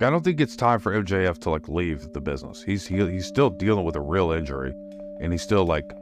I 0.00 0.10
don't 0.10 0.24
think 0.24 0.40
it's 0.40 0.56
time 0.56 0.80
for 0.80 0.92
MJF 0.92 1.38
to 1.38 1.50
like 1.50 1.68
leave 1.68 2.12
the 2.12 2.20
business. 2.20 2.62
He's 2.62 2.86
he, 2.86 2.96
he's 2.96 3.26
still 3.26 3.50
dealing 3.50 3.84
with 3.84 3.96
a 3.96 4.00
real 4.00 4.32
injury, 4.32 4.72
and 5.20 5.32
he's 5.32 5.42
still 5.42 5.64
like 5.64 5.92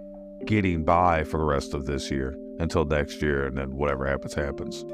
getting 0.46 0.84
by 0.84 1.24
for 1.24 1.38
the 1.38 1.44
rest 1.44 1.74
of 1.74 1.86
this 1.86 2.10
year 2.10 2.34
until 2.58 2.84
next 2.84 3.20
year, 3.20 3.46
and 3.46 3.58
then 3.58 3.74
whatever 3.76 4.06
happens 4.06 4.34
happens. 4.34 4.84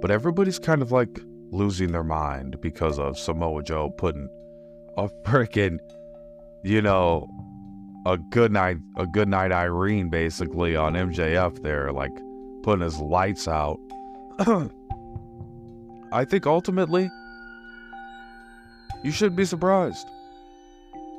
But 0.00 0.10
everybody's 0.10 0.58
kind 0.58 0.82
of 0.82 0.92
like 0.92 1.20
losing 1.50 1.92
their 1.92 2.04
mind 2.04 2.60
because 2.60 2.98
of 2.98 3.18
Samoa 3.18 3.62
Joe 3.62 3.90
putting 3.90 4.28
a 4.96 5.08
freaking, 5.24 5.78
you 6.62 6.80
know, 6.80 7.28
a 8.06 8.16
good 8.16 8.52
night, 8.52 8.78
a 8.96 9.06
good 9.06 9.28
night 9.28 9.52
Irene 9.52 10.08
basically 10.08 10.74
on 10.76 10.94
MJF 10.94 11.62
there, 11.62 11.92
like 11.92 12.12
putting 12.62 12.82
his 12.82 12.98
lights 12.98 13.46
out. 13.46 13.78
I 16.12 16.24
think 16.24 16.46
ultimately 16.46 17.10
you 19.02 19.10
shouldn't 19.10 19.36
be 19.36 19.44
surprised. 19.44 20.06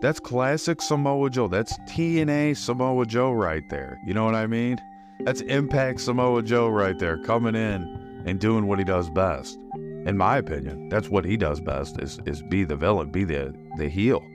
That's 0.01 0.19
classic 0.19 0.81
Samoa 0.81 1.29
Joe. 1.29 1.47
That's 1.47 1.77
TNA 1.81 2.57
Samoa 2.57 3.05
Joe 3.05 3.31
right 3.31 3.67
there. 3.69 3.99
You 4.05 4.13
know 4.13 4.25
what 4.25 4.35
I 4.35 4.47
mean? 4.47 4.77
That's 5.25 5.41
Impact 5.41 6.01
Samoa 6.01 6.41
Joe 6.41 6.69
right 6.69 6.97
there, 6.97 7.19
coming 7.19 7.53
in 7.53 8.23
and 8.25 8.39
doing 8.39 8.65
what 8.65 8.79
he 8.79 8.85
does 8.85 9.09
best. 9.11 9.59
In 9.75 10.17
my 10.17 10.37
opinion, 10.37 10.89
that's 10.89 11.09
what 11.09 11.25
he 11.25 11.37
does 11.37 11.59
best 11.61 11.99
is 11.99 12.19
is 12.25 12.41
be 12.41 12.63
the 12.63 12.75
villain, 12.75 13.11
be 13.11 13.23
the 13.23 13.53
the 13.77 13.87
heel. 13.87 14.25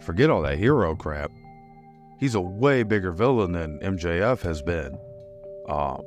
Forget 0.00 0.30
all 0.30 0.42
that 0.42 0.58
hero 0.58 0.96
crap. 0.96 1.30
He's 2.18 2.34
a 2.34 2.40
way 2.40 2.82
bigger 2.82 3.12
villain 3.12 3.52
than 3.52 3.78
MJF 3.78 4.40
has 4.42 4.60
been. 4.62 4.98
Um, 5.68 6.02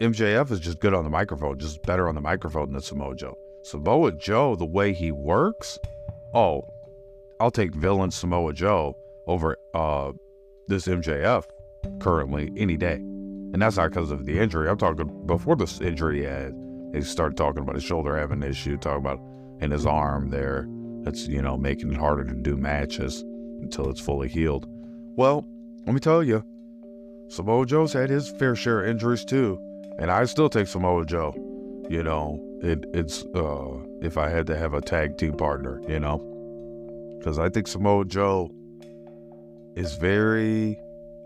MJF 0.00 0.50
is 0.50 0.60
just 0.60 0.80
good 0.80 0.94
on 0.94 1.04
the 1.04 1.10
microphone, 1.10 1.58
just 1.58 1.82
better 1.82 2.08
on 2.08 2.14
the 2.14 2.20
microphone 2.20 2.72
than 2.72 2.80
Samoa 2.80 3.16
Joe. 3.16 3.36
Samoa 3.64 4.12
Joe, 4.12 4.56
the 4.56 4.66
way 4.66 4.92
he 4.92 5.10
works, 5.10 5.78
oh, 6.34 6.68
I'll 7.40 7.50
take 7.50 7.74
villain 7.74 8.10
Samoa 8.10 8.52
Joe 8.52 8.94
over 9.26 9.56
uh, 9.72 10.12
this 10.68 10.86
MJF 10.86 11.44
currently 11.98 12.52
any 12.58 12.76
day. 12.76 12.96
And 12.96 13.62
that's 13.62 13.78
not 13.78 13.90
because 13.90 14.10
of 14.10 14.26
the 14.26 14.38
injury. 14.38 14.68
I'm 14.68 14.76
talking 14.76 15.26
before 15.26 15.56
this 15.56 15.80
injury 15.80 16.18
he 16.18 16.24
had. 16.24 16.52
He 16.92 17.00
started 17.00 17.38
talking 17.38 17.62
about 17.62 17.74
his 17.74 17.84
shoulder 17.84 18.14
having 18.18 18.42
an 18.42 18.50
issue, 18.50 18.76
talking 18.76 19.00
about 19.00 19.20
in 19.60 19.70
his 19.70 19.86
arm 19.86 20.28
there. 20.28 20.68
That's, 21.02 21.26
you 21.26 21.40
know, 21.40 21.56
making 21.56 21.90
it 21.90 21.98
harder 21.98 22.24
to 22.24 22.34
do 22.34 22.58
matches 22.58 23.22
until 23.62 23.88
it's 23.88 24.00
fully 24.00 24.28
healed. 24.28 24.66
Well, 25.16 25.46
let 25.86 25.94
me 25.94 26.00
tell 26.00 26.22
you, 26.22 26.44
Samoa 27.28 27.64
Joe's 27.64 27.94
had 27.94 28.10
his 28.10 28.28
fair 28.28 28.54
share 28.54 28.82
of 28.82 28.90
injuries 28.90 29.24
too. 29.24 29.58
And 29.98 30.10
I 30.10 30.26
still 30.26 30.50
take 30.50 30.66
Samoa 30.66 31.06
Joe. 31.06 31.32
You 31.88 32.02
know, 32.02 32.40
it, 32.64 32.86
it's 32.94 33.24
uh, 33.34 33.76
if 34.00 34.16
I 34.16 34.30
had 34.30 34.46
to 34.46 34.56
have 34.56 34.72
a 34.72 34.80
tag 34.80 35.18
team 35.18 35.36
partner, 35.36 35.82
you 35.86 36.00
know, 36.00 36.18
because 37.18 37.38
I 37.38 37.50
think 37.50 37.66
Samoa 37.66 38.06
Joe 38.06 38.50
is 39.76 39.94
very 39.96 40.78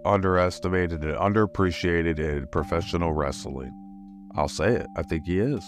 underestimated 0.05 1.05
and 1.05 1.17
underappreciated 1.17 2.19
in 2.19 2.47
professional 2.49 3.13
wrestling. 3.13 3.73
I'll 4.35 4.49
say 4.49 4.75
it. 4.75 4.87
I 4.97 5.03
think 5.03 5.27
he 5.27 5.39
is. 5.39 5.65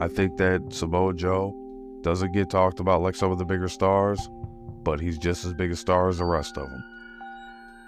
I 0.00 0.08
think 0.08 0.36
that 0.38 0.62
Samoa 0.70 1.14
Joe 1.14 1.54
doesn't 2.02 2.32
get 2.32 2.50
talked 2.50 2.80
about 2.80 3.02
like 3.02 3.14
some 3.14 3.30
of 3.30 3.38
the 3.38 3.44
bigger 3.44 3.68
stars, 3.68 4.20
but 4.82 5.00
he's 5.00 5.18
just 5.18 5.44
as 5.44 5.54
big 5.54 5.70
a 5.70 5.76
star 5.76 6.08
as 6.08 6.18
the 6.18 6.24
rest 6.24 6.56
of 6.56 6.68
them. 6.68 6.84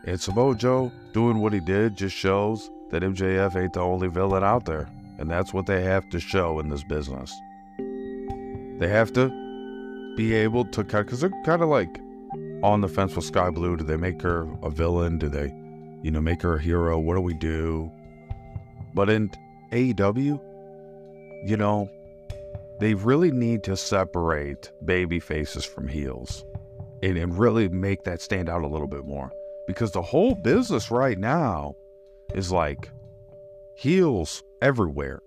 And 0.05 0.21
Samoa 0.21 0.55
Joe 0.55 0.93
doing 1.13 1.39
what 1.39 1.53
he 1.53 1.61
did 1.61 1.97
just 1.97 2.17
shows 2.17 2.71
that 2.91 3.03
MJF 3.03 3.61
ain't 3.61 3.73
the 3.73 3.81
only 3.81 4.09
villain 4.09 4.45
out 4.45 4.65
there. 4.65 4.89
And 5.21 5.31
that's 5.31 5.53
what 5.53 5.67
they 5.67 5.83
have 5.83 6.09
to 6.11 6.19
show 6.19 6.59
in 6.59 6.71
this 6.71 6.83
business. 6.83 7.31
They 8.79 8.89
have 8.89 9.13
to 9.13 9.29
be 10.17 10.35
able 10.35 10.65
to 10.65 10.83
cut, 10.83 11.05
because 11.05 11.21
they're 11.21 11.31
kind 11.45 11.63
of 11.63 11.69
like 11.69 12.01
on 12.63 12.81
the 12.81 12.89
fence 12.89 13.15
with 13.15 13.27
Skye 13.27 13.51
Blue. 13.51 13.77
Do 13.77 13.85
they 13.85 13.99
make 13.99 14.23
her 14.23 14.49
a 14.63 14.71
villain? 14.71 15.19
Do 15.19 15.29
they, 15.29 15.53
you 16.03 16.11
know, 16.11 16.23
make 16.23 16.41
her 16.41 16.57
a 16.57 16.61
hero? 16.61 16.99
What 16.99 17.17
do 17.17 17.21
we 17.21 17.35
do? 17.35 17.93
But 18.95 19.11
in 19.11 19.31
AEW, 19.73 20.41
you 21.47 21.57
know, 21.57 21.89
they 22.81 22.95
really 22.95 23.31
need 23.31 23.63
to 23.65 23.77
separate 23.77 24.73
baby 24.87 25.21
faces 25.21 25.67
from 25.67 25.87
heels 25.87 26.45
and, 27.03 27.19
and 27.19 27.39
really 27.39 27.69
make 27.69 28.05
that 28.05 28.23
stand 28.23 28.49
out 28.49 28.63
a 28.63 28.67
little 28.67 28.89
bit 28.89 29.05
more. 29.05 29.31
Because 29.67 29.93
the 29.93 30.03
whole 30.03 30.35
business 30.35 30.91
right 30.91 31.19
now 31.19 31.77
is 32.35 32.51
like 32.51 32.91
heels 33.81 34.43
everywhere, 34.61 35.21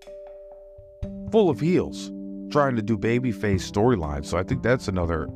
full 1.32 1.50
of 1.50 1.60
heels, 1.60 2.12
trying 2.52 2.76
to 2.76 2.84
do 2.84 2.96
babyface 2.96 3.72
storylines. 3.72 4.28
So 4.28 4.38
I 4.38 4.44
think 4.44 4.62
that's 4.62 4.88
another 4.88 5.28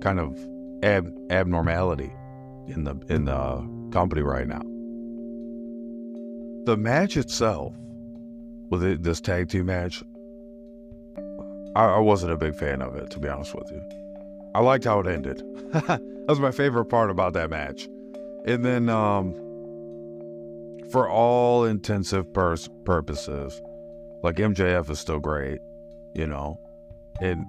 kind 0.00 0.18
of 0.18 0.36
ab- 0.82 1.14
abnormality 1.30 2.12
in 2.66 2.82
the 2.82 2.96
in 3.08 3.26
the 3.26 3.90
company 3.92 4.22
right 4.22 4.48
now. 4.48 4.62
The 6.64 6.76
match 6.76 7.16
itself, 7.16 7.72
with 8.70 8.82
it, 8.82 9.04
this 9.04 9.20
tag 9.20 9.48
team 9.48 9.66
match, 9.66 10.02
I, 11.76 11.84
I 11.84 11.98
wasn't 12.00 12.32
a 12.32 12.36
big 12.36 12.56
fan 12.56 12.82
of 12.82 12.96
it 12.96 13.10
to 13.10 13.20
be 13.20 13.28
honest 13.28 13.54
with 13.54 13.70
you. 13.70 13.80
I 14.56 14.60
liked 14.60 14.84
how 14.84 14.98
it 14.98 15.06
ended. 15.06 15.40
that 15.72 16.00
was 16.28 16.40
my 16.40 16.50
favorite 16.50 16.86
part 16.86 17.10
about 17.10 17.32
that 17.34 17.48
match. 17.48 17.86
And 18.44 18.64
then 18.64 18.88
um, 18.88 19.34
for 20.96 21.10
all 21.10 21.66
intensive 21.66 22.32
purposes. 22.32 23.60
Like 24.22 24.36
MJF 24.36 24.88
is 24.88 24.98
still 24.98 25.18
great, 25.18 25.58
you 26.14 26.26
know, 26.26 26.58
and 27.20 27.46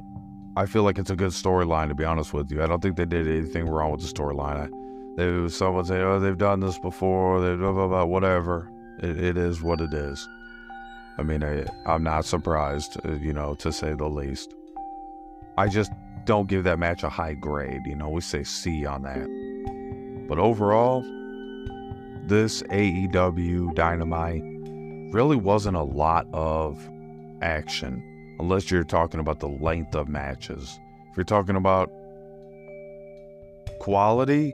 I 0.58 0.66
feel 0.66 0.84
like 0.84 0.98
it's 0.98 1.12
a 1.12 1.16
good 1.16 1.32
storyline. 1.32 1.88
To 1.88 1.96
be 1.96 2.04
honest 2.04 2.34
with 2.34 2.52
you, 2.52 2.62
I 2.62 2.68
don't 2.68 2.82
think 2.82 2.98
they 2.98 3.06
did 3.06 3.26
anything 3.26 3.70
wrong 3.70 3.94
with 3.94 4.02
the 4.02 4.08
storyline. 4.08 4.70
They 5.16 5.48
someone 5.48 5.86
say, 5.86 6.02
"Oh, 6.02 6.20
they've 6.20 6.38
done 6.38 6.60
this 6.60 6.78
before," 6.78 7.40
they 7.40 7.56
blah 7.56 7.72
blah 7.72 7.88
blah, 7.88 8.04
whatever. 8.04 8.70
It, 9.02 9.18
it 9.18 9.38
is 9.38 9.62
what 9.62 9.80
it 9.80 9.94
is. 9.94 10.28
I 11.18 11.24
mean, 11.24 11.42
I, 11.42 11.64
I'm 11.86 12.04
not 12.04 12.26
surprised, 12.26 12.98
uh, 13.06 13.14
you 13.14 13.32
know, 13.32 13.56
to 13.56 13.72
say 13.72 13.94
the 13.94 14.10
least. 14.10 14.54
I 15.58 15.70
just 15.70 15.94
don't 16.26 16.50
give 16.50 16.66
that 16.66 16.80
match 16.80 17.04
a 17.04 17.10
high 17.10 17.36
grade. 17.36 17.84
You 17.86 17.96
know, 17.96 18.10
we 18.10 18.20
say 18.20 18.44
C 18.44 18.86
on 18.86 19.04
that. 19.04 20.28
But 20.28 20.38
overall, 20.38 21.02
this 22.28 22.62
AEW 22.64 23.74
Dynamite 23.74 24.44
really 25.14 25.38
wasn't 25.38 25.78
a 25.78 25.84
lot 25.84 26.28
of 26.34 26.78
action, 27.42 28.04
unless 28.40 28.70
you're 28.70 28.84
talking 28.84 29.20
about 29.20 29.40
the 29.40 29.48
length 29.48 29.96
of 29.96 30.10
matches. 30.10 30.78
If 31.10 31.18
you're 31.18 31.24
talking 31.24 31.56
about 31.56 31.90
quality, 33.80 34.54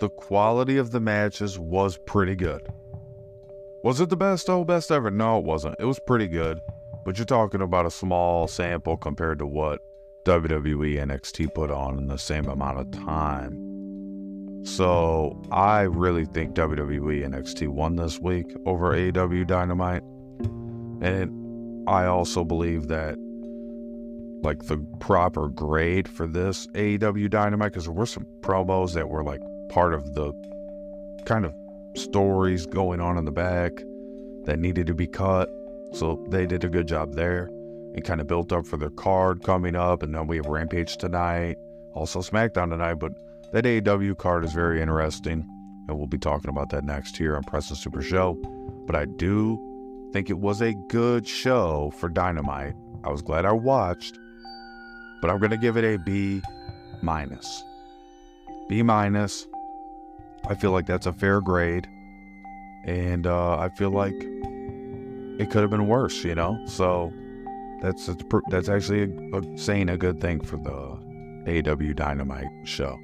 the 0.00 0.08
quality 0.08 0.78
of 0.78 0.90
the 0.90 1.00
matches 1.00 1.58
was 1.58 1.98
pretty 2.06 2.34
good. 2.34 2.66
Was 3.82 4.00
it 4.00 4.08
the 4.08 4.16
best, 4.16 4.48
oh, 4.48 4.64
best 4.64 4.90
ever? 4.90 5.10
No, 5.10 5.38
it 5.38 5.44
wasn't. 5.44 5.76
It 5.78 5.84
was 5.84 6.00
pretty 6.06 6.26
good, 6.26 6.58
but 7.04 7.18
you're 7.18 7.26
talking 7.26 7.60
about 7.60 7.84
a 7.84 7.90
small 7.90 8.48
sample 8.48 8.96
compared 8.96 9.38
to 9.40 9.46
what 9.46 9.80
WWE 10.24 10.96
NXT 11.04 11.54
put 11.54 11.70
on 11.70 11.98
in 11.98 12.06
the 12.06 12.16
same 12.16 12.46
amount 12.46 12.78
of 12.78 12.90
time. 13.04 13.63
So 14.64 15.40
I 15.52 15.82
really 15.82 16.24
think 16.24 16.54
WWE 16.54 17.26
NXT 17.28 17.68
won 17.68 17.96
this 17.96 18.18
week 18.18 18.46
over 18.64 18.92
AEW 18.92 19.46
Dynamite. 19.46 20.02
And 21.02 21.88
I 21.88 22.06
also 22.06 22.44
believe 22.44 22.88
that 22.88 23.16
like 24.42 24.64
the 24.66 24.78
proper 25.00 25.48
grade 25.48 26.08
for 26.08 26.26
this 26.26 26.66
AEW 26.68 27.28
Dynamite, 27.30 27.72
because 27.72 27.84
there 27.84 27.92
were 27.92 28.06
some 28.06 28.26
promos 28.40 28.94
that 28.94 29.08
were 29.08 29.22
like 29.22 29.40
part 29.68 29.94
of 29.94 30.14
the 30.14 30.32
kind 31.26 31.44
of 31.44 31.54
stories 31.94 32.66
going 32.66 33.00
on 33.00 33.18
in 33.18 33.24
the 33.24 33.32
back 33.32 33.72
that 34.44 34.58
needed 34.58 34.86
to 34.86 34.94
be 34.94 35.06
cut. 35.06 35.48
So 35.92 36.24
they 36.30 36.46
did 36.46 36.64
a 36.64 36.68
good 36.68 36.88
job 36.88 37.14
there 37.14 37.44
and 37.94 38.02
kind 38.04 38.20
of 38.20 38.26
built 38.26 38.52
up 38.52 38.66
for 38.66 38.76
their 38.76 38.90
card 38.90 39.42
coming 39.42 39.76
up. 39.76 40.02
And 40.02 40.14
then 40.14 40.26
we 40.26 40.36
have 40.36 40.46
Rampage 40.46 40.96
tonight, 40.96 41.56
also 41.92 42.20
SmackDown 42.20 42.70
tonight. 42.70 42.94
But 42.94 43.12
that 43.54 43.64
AEW 43.64 44.18
card 44.18 44.44
is 44.44 44.52
very 44.52 44.82
interesting. 44.82 45.48
And 45.86 45.96
we'll 45.96 46.08
be 46.08 46.18
talking 46.18 46.50
about 46.50 46.70
that 46.70 46.82
next 46.82 47.16
here 47.16 47.36
on 47.36 47.44
Preston 47.44 47.76
Super 47.76 48.02
Show. 48.02 48.34
But 48.84 48.96
I 48.96 49.04
do 49.04 50.10
think 50.12 50.28
it 50.28 50.38
was 50.38 50.60
a 50.60 50.74
good 50.88 51.26
show 51.26 51.92
for 51.96 52.08
Dynamite. 52.08 52.74
I 53.04 53.10
was 53.10 53.22
glad 53.22 53.44
I 53.44 53.52
watched, 53.52 54.18
but 55.22 55.30
I'm 55.30 55.38
to 55.52 55.56
give 55.56 55.76
it 55.76 55.84
a 55.84 55.98
B 55.98 56.42
minus. 57.00 57.62
B 58.68 58.82
minus. 58.82 59.46
I 60.48 60.56
feel 60.56 60.72
like 60.72 60.86
that's 60.86 61.06
a 61.06 61.12
fair 61.12 61.40
grade. 61.40 61.86
And 62.86 63.24
uh, 63.24 63.56
I 63.56 63.68
feel 63.68 63.90
like 63.90 64.16
it 65.38 65.48
could 65.50 65.62
have 65.62 65.70
been 65.70 65.86
worse, 65.86 66.24
you 66.24 66.34
know? 66.34 66.60
So 66.66 67.12
that's 67.80 68.06
that's, 68.06 68.24
that's 68.50 68.68
actually 68.68 69.02
a, 69.02 69.38
a, 69.38 69.58
saying 69.58 69.90
a 69.90 69.96
good 69.96 70.20
thing 70.20 70.40
for 70.40 70.56
the 70.56 71.70
AW 71.70 71.92
Dynamite 71.92 72.48
show. 72.64 72.98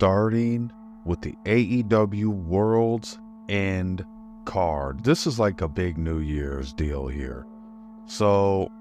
Starting 0.00 0.72
with 1.04 1.20
the 1.20 1.34
AEW 1.44 2.28
World's 2.28 3.18
End 3.50 4.02
card. 4.46 5.04
This 5.04 5.26
is 5.26 5.38
like 5.38 5.60
a 5.60 5.68
big 5.68 5.98
New 5.98 6.20
Year's 6.20 6.72
deal 6.72 7.06
here. 7.06 7.44
So 8.06 8.72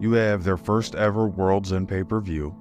you 0.00 0.12
have 0.12 0.42
their 0.42 0.56
first 0.56 0.94
ever 0.94 1.28
World's 1.28 1.70
End 1.70 1.90
pay 1.90 2.02
per 2.02 2.22
view. 2.22 2.56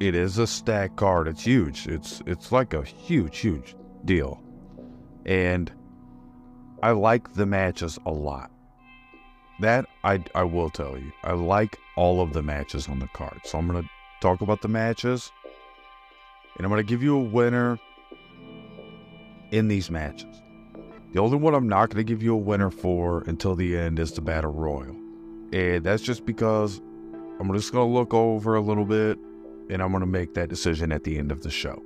It 0.00 0.14
is 0.14 0.38
a 0.38 0.46
stack 0.46 0.96
card. 0.96 1.28
It's 1.28 1.44
huge. 1.44 1.86
It's 1.86 2.22
it's 2.24 2.50
like 2.50 2.72
a 2.72 2.82
huge, 2.82 3.36
huge 3.36 3.76
deal. 4.06 4.42
And 5.26 5.70
I 6.82 6.92
like 6.92 7.34
the 7.34 7.44
matches 7.44 7.98
a 8.06 8.10
lot. 8.10 8.50
That 9.60 9.84
I 10.02 10.24
I 10.34 10.44
will 10.44 10.70
tell 10.70 10.96
you. 10.96 11.12
I 11.24 11.32
like 11.32 11.76
all 11.98 12.22
of 12.22 12.32
the 12.32 12.42
matches 12.42 12.88
on 12.88 13.00
the 13.00 13.08
card. 13.08 13.40
So 13.44 13.58
I'm 13.58 13.66
gonna 13.66 13.86
talk 14.22 14.40
about 14.40 14.62
the 14.62 14.68
matches. 14.68 15.30
And 16.60 16.66
I'm 16.66 16.70
gonna 16.70 16.82
give 16.82 17.02
you 17.02 17.16
a 17.16 17.22
winner 17.22 17.78
in 19.50 19.68
these 19.68 19.90
matches. 19.90 20.42
The 21.14 21.20
only 21.20 21.38
one 21.38 21.54
I'm 21.54 21.66
not 21.66 21.88
gonna 21.88 22.04
give 22.04 22.22
you 22.22 22.34
a 22.34 22.38
winner 22.38 22.70
for 22.70 23.22
until 23.22 23.56
the 23.56 23.78
end 23.78 23.98
is 23.98 24.12
the 24.12 24.20
Battle 24.20 24.52
Royal. 24.52 24.94
And 25.54 25.82
that's 25.82 26.02
just 26.02 26.26
because 26.26 26.82
I'm 27.40 27.50
just 27.54 27.72
going 27.72 27.88
to 27.88 27.94
look 27.94 28.12
over 28.12 28.54
a 28.54 28.60
little 28.60 28.84
bit 28.84 29.18
and 29.70 29.82
I'm 29.82 29.92
going 29.92 30.02
to 30.02 30.06
make 30.06 30.34
that 30.34 30.50
decision 30.50 30.92
at 30.92 31.04
the 31.04 31.16
end 31.16 31.32
of 31.32 31.42
the 31.42 31.50
show. 31.50 31.82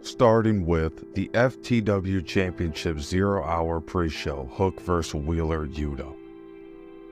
Starting 0.00 0.64
with 0.64 1.12
the 1.14 1.28
FTW 1.34 2.24
Championship 2.24 2.98
Zero 3.00 3.44
Hour 3.44 3.80
pre 3.80 4.08
show 4.08 4.48
Hook 4.52 4.80
vs. 4.80 5.14
Wheeler 5.14 5.66
Yuta. 5.66 6.10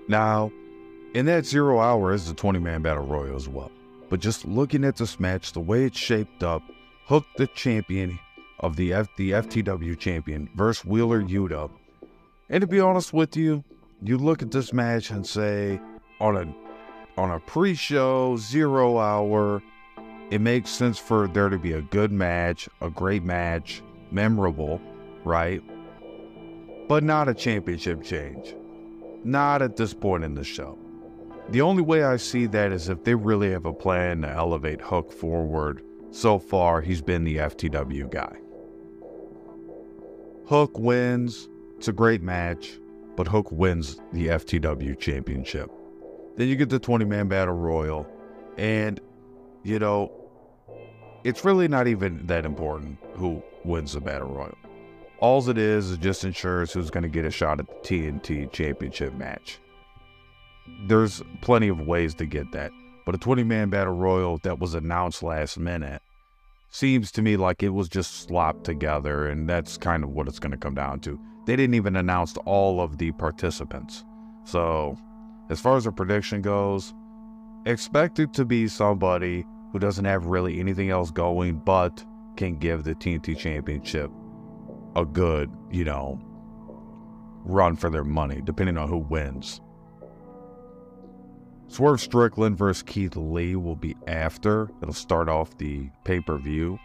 Now, 0.09 0.51
in 1.13 1.27
that 1.27 1.45
Zero 1.45 1.81
Hour 1.81 2.15
is 2.15 2.29
the 2.29 2.35
20 2.35 2.61
man 2.61 2.81
battle 2.81 3.05
royal 3.05 3.37
as 3.37 3.47
well. 3.47 3.71
But 4.09 4.21
just 4.21 4.45
looking 4.45 4.85
at 4.85 4.97
this 4.97 5.19
match, 5.19 5.53
the 5.53 5.61
way 5.61 5.85
it's 5.85 5.99
shaped 5.99 6.43
up, 6.43 6.63
Hook 7.07 7.27
the 7.37 7.47
champion 7.49 8.19
of 8.61 8.77
the, 8.77 8.95
F- 8.95 9.09
the 9.17 9.33
FTW 9.33 9.99
champion 9.99 10.49
versus 10.55 10.85
Wheeler 10.85 11.23
Yuta. 11.23 11.71
And 12.49 12.63
to 12.63 12.67
be 12.67 12.81
honest 12.81 13.13
with 13.13 13.37
you, 13.37 13.63
you 14.03 14.17
look 14.17 14.41
at 14.41 14.51
this 14.51 14.73
match 14.73 15.11
and 15.11 15.27
say 15.27 15.81
on 16.21 16.37
a 16.37 17.21
on 17.21 17.31
a 17.31 17.39
pre-show 17.41 18.37
zero 18.37 18.99
hour 18.99 19.63
it 20.31 20.41
makes 20.41 20.71
sense 20.71 20.99
for 20.99 21.29
there 21.29 21.49
to 21.49 21.59
be 21.59 21.73
a 21.73 21.81
good 21.83 22.11
match 22.11 22.69
a 22.81 22.91
great 22.91 23.23
match 23.23 23.83
memorable 24.11 24.81
right? 25.25 25.63
But 26.89 27.03
not 27.03 27.29
a 27.29 27.35
championship 27.35 28.03
change. 28.03 28.55
Not 29.25 29.63
at 29.63 29.77
this 29.77 29.95
point 29.95 30.23
in 30.23 30.35
the 30.35 30.45
show 30.45 30.79
the 31.51 31.61
only 31.61 31.83
way 31.83 32.05
i 32.05 32.17
see 32.17 32.47
that 32.47 32.73
is 32.73 32.89
if 32.89 33.05
they 33.05 33.15
really 33.15 33.51
have 33.51 33.67
a 33.67 33.73
plan 33.73 34.23
to 34.23 34.29
elevate 34.29 34.81
hook 34.81 35.13
forward 35.13 35.83
so 36.11 36.39
far 36.39 36.81
he's 36.81 37.03
been 37.03 37.25
the 37.25 37.37
ftw 37.37 38.11
guy 38.11 38.37
hook 40.47 40.79
wins 40.79 41.49
it's 41.77 41.89
a 41.89 41.93
great 41.93 42.23
match 42.23 42.79
but 43.17 43.29
Hook 43.29 43.51
wins 43.53 44.01
the 44.13 44.29
FTW 44.29 44.99
championship. 44.99 45.71
Then 46.37 46.49
you 46.49 46.57
get 46.57 46.69
the 46.69 46.79
20 46.79 47.05
man 47.05 47.29
battle 47.29 47.55
royal, 47.55 48.07
and 48.59 49.01
you 49.63 49.79
know, 49.79 50.13
it's 51.23 51.45
really 51.45 51.69
not 51.69 51.87
even 51.87 52.27
that 52.27 52.45
important 52.45 52.99
who 53.15 53.43
wins 53.65 53.93
the 53.93 54.01
battle 54.01 54.29
royal. 54.29 54.59
All 55.19 55.49
it 55.49 55.57
is 55.57 55.93
is 55.93 55.99
just 55.99 56.25
ensures 56.25 56.73
who's 56.73 56.91
going 56.91 57.05
to 57.05 57.09
get 57.09 57.25
a 57.25 57.31
shot 57.31 57.61
at 57.61 57.69
the 57.69 57.75
TNT 57.89 58.51
championship 58.53 59.15
match. 59.15 59.59
There's 60.87 61.23
plenty 61.41 61.69
of 61.69 61.87
ways 61.87 62.15
to 62.17 62.27
get 62.27 62.53
that, 62.53 62.73
but 63.05 63.15
a 63.15 63.19
20 63.19 63.45
man 63.45 63.71
battle 63.71 63.95
royal 63.95 64.39
that 64.39 64.59
was 64.59 64.75
announced 64.75 65.23
last 65.23 65.59
minute 65.59 66.03
seems 66.71 67.13
to 67.13 67.23
me 67.23 67.37
like 67.37 67.63
it 67.63 67.69
was 67.69 67.89
just 67.89 68.23
slopped 68.23 68.65
together, 68.65 69.29
and 69.29 69.49
that's 69.49 69.77
kind 69.77 70.03
of 70.03 70.11
what 70.11 70.27
it's 70.27 70.39
going 70.39 70.51
to 70.51 70.59
come 70.59 70.75
down 70.75 71.01
to. 71.01 71.21
They 71.47 71.55
didn't 71.55 71.75
even 71.75 71.97
announce 71.97 72.37
all 72.47 72.81
of 72.81 72.99
the 72.99 73.13
participants. 73.13 74.05
So, 74.45 74.99
as 75.51 75.61
far 75.61 75.77
as 75.77 75.87
a 75.87 75.93
prediction 75.93 76.43
goes, 76.43 76.93
expect 77.67 78.19
it 78.19 78.33
to 78.35 78.45
be 78.45 78.67
somebody 78.67 79.47
who 79.73 79.79
doesn't 79.79 80.05
have 80.05 80.27
really 80.27 80.59
anything 80.59 80.91
else 80.91 81.11
going 81.11 81.57
but 81.59 82.05
can 82.37 82.57
give 82.57 82.85
the 82.85 82.95
TNT 82.95 83.37
Championship 83.37 84.11
a 84.97 85.05
good, 85.05 85.51
you 85.71 85.85
know, 85.85 86.21
run 87.45 87.77
for 87.77 87.91
their 87.91 88.05
money, 88.05 88.41
depending 88.43 88.77
on 88.77 88.89
who 88.89 88.99
wins. 88.99 89.61
Swerve 91.75 92.01
Strickland 92.01 92.57
versus 92.57 92.85
Keith 92.85 93.17
Lee 93.17 93.57
will 93.57 93.75
be 93.75 93.97
after. 94.07 94.71
It'll 94.81 94.95
start 94.95 95.29
off 95.29 95.59
the 95.59 95.89
pay 96.05 96.21
per 96.21 96.39
view 96.39 96.79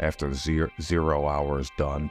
after 0.00 0.32
zero, 0.32 0.70
zero 0.80 1.28
hours 1.28 1.70
done. 1.76 2.10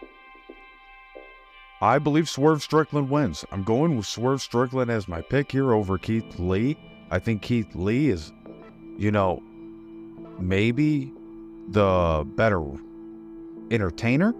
I 1.82 1.98
believe 1.98 2.30
Swerve 2.30 2.62
Strickland 2.62 3.10
wins. 3.10 3.44
I'm 3.52 3.64
going 3.64 3.98
with 3.98 4.06
Swerve 4.06 4.40
Strickland 4.40 4.92
as 4.92 5.08
my 5.08 5.22
pick 5.22 5.52
here 5.52 5.74
over 5.74 5.98
Keith 5.98 6.38
Lee. 6.38 6.78
I 7.10 7.18
think 7.18 7.42
Keith 7.42 7.74
Lee 7.74 8.10
is, 8.10 8.32
you 9.00 9.10
know, 9.10 9.42
maybe 10.38 11.12
the 11.70 12.24
better 12.36 12.64
entertainer, 13.72 14.36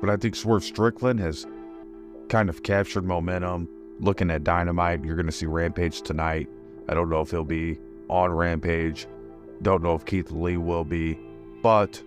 but 0.00 0.08
I 0.08 0.16
think 0.16 0.36
Swerve 0.36 0.64
Strickland 0.64 1.20
has 1.20 1.46
kind 2.30 2.48
of 2.48 2.62
captured 2.62 3.04
momentum. 3.04 3.68
Looking 3.98 4.30
at 4.30 4.42
Dynamite, 4.42 5.04
you're 5.04 5.16
going 5.16 5.26
to 5.26 5.32
see 5.32 5.44
Rampage 5.44 6.00
tonight. 6.00 6.48
I 6.88 6.94
don't 6.94 7.10
know 7.10 7.20
if 7.20 7.30
he'll 7.30 7.44
be 7.44 7.78
on 8.08 8.32
Rampage. 8.32 9.06
Don't 9.62 9.82
know 9.82 9.94
if 9.94 10.04
Keith 10.04 10.30
Lee 10.30 10.56
will 10.56 10.84
be, 10.84 11.18
but 11.62 12.02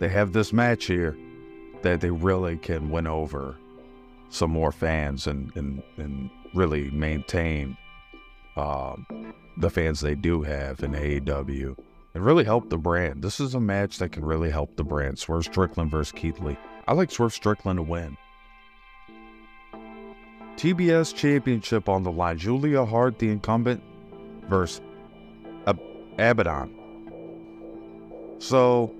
they 0.00 0.08
have 0.08 0.32
this 0.32 0.52
match 0.52 0.86
here 0.86 1.16
that 1.82 2.00
they 2.00 2.10
really 2.10 2.56
can 2.56 2.90
win 2.90 3.06
over 3.06 3.56
some 4.28 4.50
more 4.50 4.72
fans 4.72 5.26
and 5.26 5.54
and, 5.56 5.82
and 5.96 6.30
really 6.54 6.90
maintain 6.90 7.76
um, 8.56 9.34
the 9.56 9.70
fans 9.70 10.00
they 10.00 10.14
do 10.14 10.42
have 10.42 10.82
in 10.82 10.92
AEW 10.92 11.76
and 12.14 12.24
really 12.24 12.44
help 12.44 12.70
the 12.70 12.78
brand. 12.78 13.22
This 13.22 13.40
is 13.40 13.54
a 13.54 13.60
match 13.60 13.98
that 13.98 14.10
can 14.10 14.24
really 14.24 14.50
help 14.50 14.76
the 14.76 14.84
brand. 14.84 15.18
Swerve 15.18 15.44
Strickland 15.44 15.90
versus 15.90 16.12
Keith 16.12 16.40
Lee. 16.40 16.56
I 16.88 16.94
like 16.94 17.10
Swerve 17.10 17.32
Strickland 17.32 17.78
to 17.78 17.82
win. 17.82 18.16
TBS 20.60 21.14
Championship 21.14 21.88
on 21.88 22.02
the 22.02 22.12
line. 22.12 22.36
Julia 22.36 22.84
Hart, 22.84 23.18
the 23.18 23.30
incumbent, 23.30 23.82
versus 24.46 24.82
Ab- 25.66 25.80
Abaddon. 26.18 26.76
So, 28.40 28.94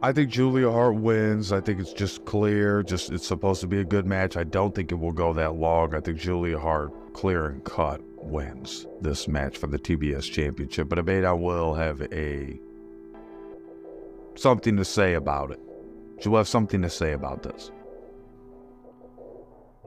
I 0.00 0.12
think 0.12 0.30
Julia 0.30 0.70
Hart 0.70 0.94
wins. 0.94 1.52
I 1.52 1.60
think 1.60 1.80
it's 1.80 1.92
just 1.92 2.24
clear. 2.24 2.82
Just 2.82 3.10
it's 3.10 3.26
supposed 3.26 3.60
to 3.60 3.66
be 3.66 3.78
a 3.78 3.84
good 3.84 4.06
match. 4.06 4.38
I 4.38 4.44
don't 4.44 4.74
think 4.74 4.90
it 4.90 4.94
will 4.94 5.12
go 5.12 5.34
that 5.34 5.56
long. 5.56 5.94
I 5.94 6.00
think 6.00 6.18
Julia 6.18 6.58
Hart, 6.58 6.92
clear 7.12 7.48
and 7.48 7.62
cut, 7.64 8.00
wins 8.22 8.86
this 9.02 9.28
match 9.28 9.58
for 9.58 9.66
the 9.66 9.78
TBS 9.78 10.32
Championship. 10.32 10.88
But 10.88 11.06
I 11.10 11.32
will 11.34 11.74
have 11.74 12.00
a 12.10 12.58
something 14.34 14.78
to 14.78 14.84
say 14.86 15.12
about 15.12 15.50
it. 15.50 15.60
She'll 16.20 16.36
have 16.36 16.48
something 16.48 16.80
to 16.80 16.88
say 16.88 17.12
about 17.12 17.42
this. 17.42 17.70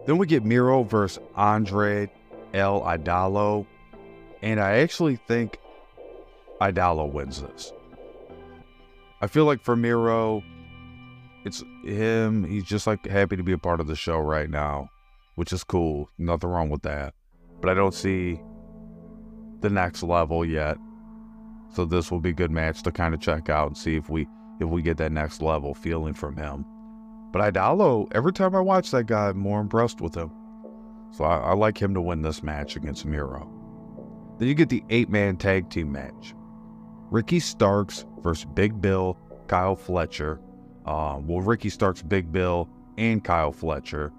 Then 0.05 0.17
we 0.17 0.27
get 0.27 0.43
Miro 0.43 0.83
versus 0.83 1.23
Andre 1.35 2.09
El 2.53 2.81
Idolo. 2.81 3.65
And 4.41 4.59
I 4.59 4.79
actually 4.79 5.15
think 5.15 5.57
Idolo 6.59 7.11
wins 7.11 7.41
this. 7.41 7.71
I 9.21 9.27
feel 9.27 9.45
like 9.45 9.61
for 9.61 9.75
Miro, 9.75 10.43
it's 11.45 11.63
him. 11.83 12.43
He's 12.43 12.65
just 12.65 12.87
like 12.87 13.05
happy 13.05 13.37
to 13.37 13.43
be 13.43 13.53
a 13.53 13.57
part 13.57 13.79
of 13.79 13.87
the 13.87 13.95
show 13.95 14.17
right 14.19 14.49
now, 14.49 14.89
which 15.35 15.53
is 15.53 15.63
cool. 15.63 16.09
Nothing 16.17 16.49
wrong 16.49 16.69
with 16.69 16.81
that. 16.83 17.13
But 17.61 17.69
I 17.69 17.73
don't 17.73 17.93
see 17.93 18.41
the 19.61 19.69
next 19.69 20.03
level 20.03 20.43
yet. 20.43 20.77
So 21.73 21.85
this 21.85 22.11
will 22.11 22.19
be 22.19 22.29
a 22.29 22.33
good 22.33 22.51
match 22.51 22.83
to 22.83 22.91
kind 22.91 23.13
of 23.13 23.21
check 23.21 23.49
out 23.49 23.67
and 23.67 23.77
see 23.77 23.95
if 23.95 24.09
we 24.09 24.27
if 24.59 24.67
we 24.67 24.81
get 24.81 24.97
that 24.97 25.11
next 25.11 25.41
level 25.41 25.73
feeling 25.73 26.13
from 26.13 26.35
him. 26.35 26.65
But 27.33 27.53
Idolo, 27.53 28.07
every 28.13 28.31
time 28.31 28.55
I 28.55 28.61
watch 28.61 28.91
that 28.91 29.07
guy, 29.07 29.29
I'm 29.29 29.39
more 29.39 29.59
impressed 29.59 29.99
with 29.99 30.15
him. 30.15 30.31
So 31.11 31.23
I, 31.23 31.37
I 31.37 31.53
like 31.53 31.81
him 31.81 31.95
to 31.95 32.01
win 32.01 32.21
this 32.21 32.43
match 32.43 32.75
against 32.75 33.05
Miro. 33.05 33.49
Then 34.37 34.47
you 34.47 34.53
get 34.53 34.69
the 34.69 34.83
eight 34.91 35.09
man 35.09 35.37
tag 35.37 35.69
team 35.69 35.91
match 35.91 36.35
Ricky 37.09 37.39
Starks 37.39 38.05
versus 38.21 38.45
Big 38.53 38.79
Bill, 38.79 39.17
Kyle 39.47 39.75
Fletcher. 39.75 40.39
Uh, 40.85 41.19
well, 41.21 41.41
Ricky 41.41 41.69
Starks, 41.69 42.03
Big 42.03 42.31
Bill, 42.31 42.69
and 42.97 43.23
Kyle 43.23 43.51
Fletcher 43.51 44.13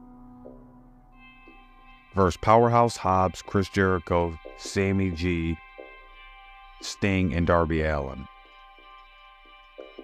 versus 2.16 2.36
Powerhouse 2.36 2.96
Hobbs, 2.96 3.42
Chris 3.42 3.68
Jericho, 3.68 4.36
Sammy 4.56 5.10
G, 5.12 5.56
Sting, 6.80 7.32
and 7.32 7.46
Darby 7.46 7.82
Allin. 7.82 8.26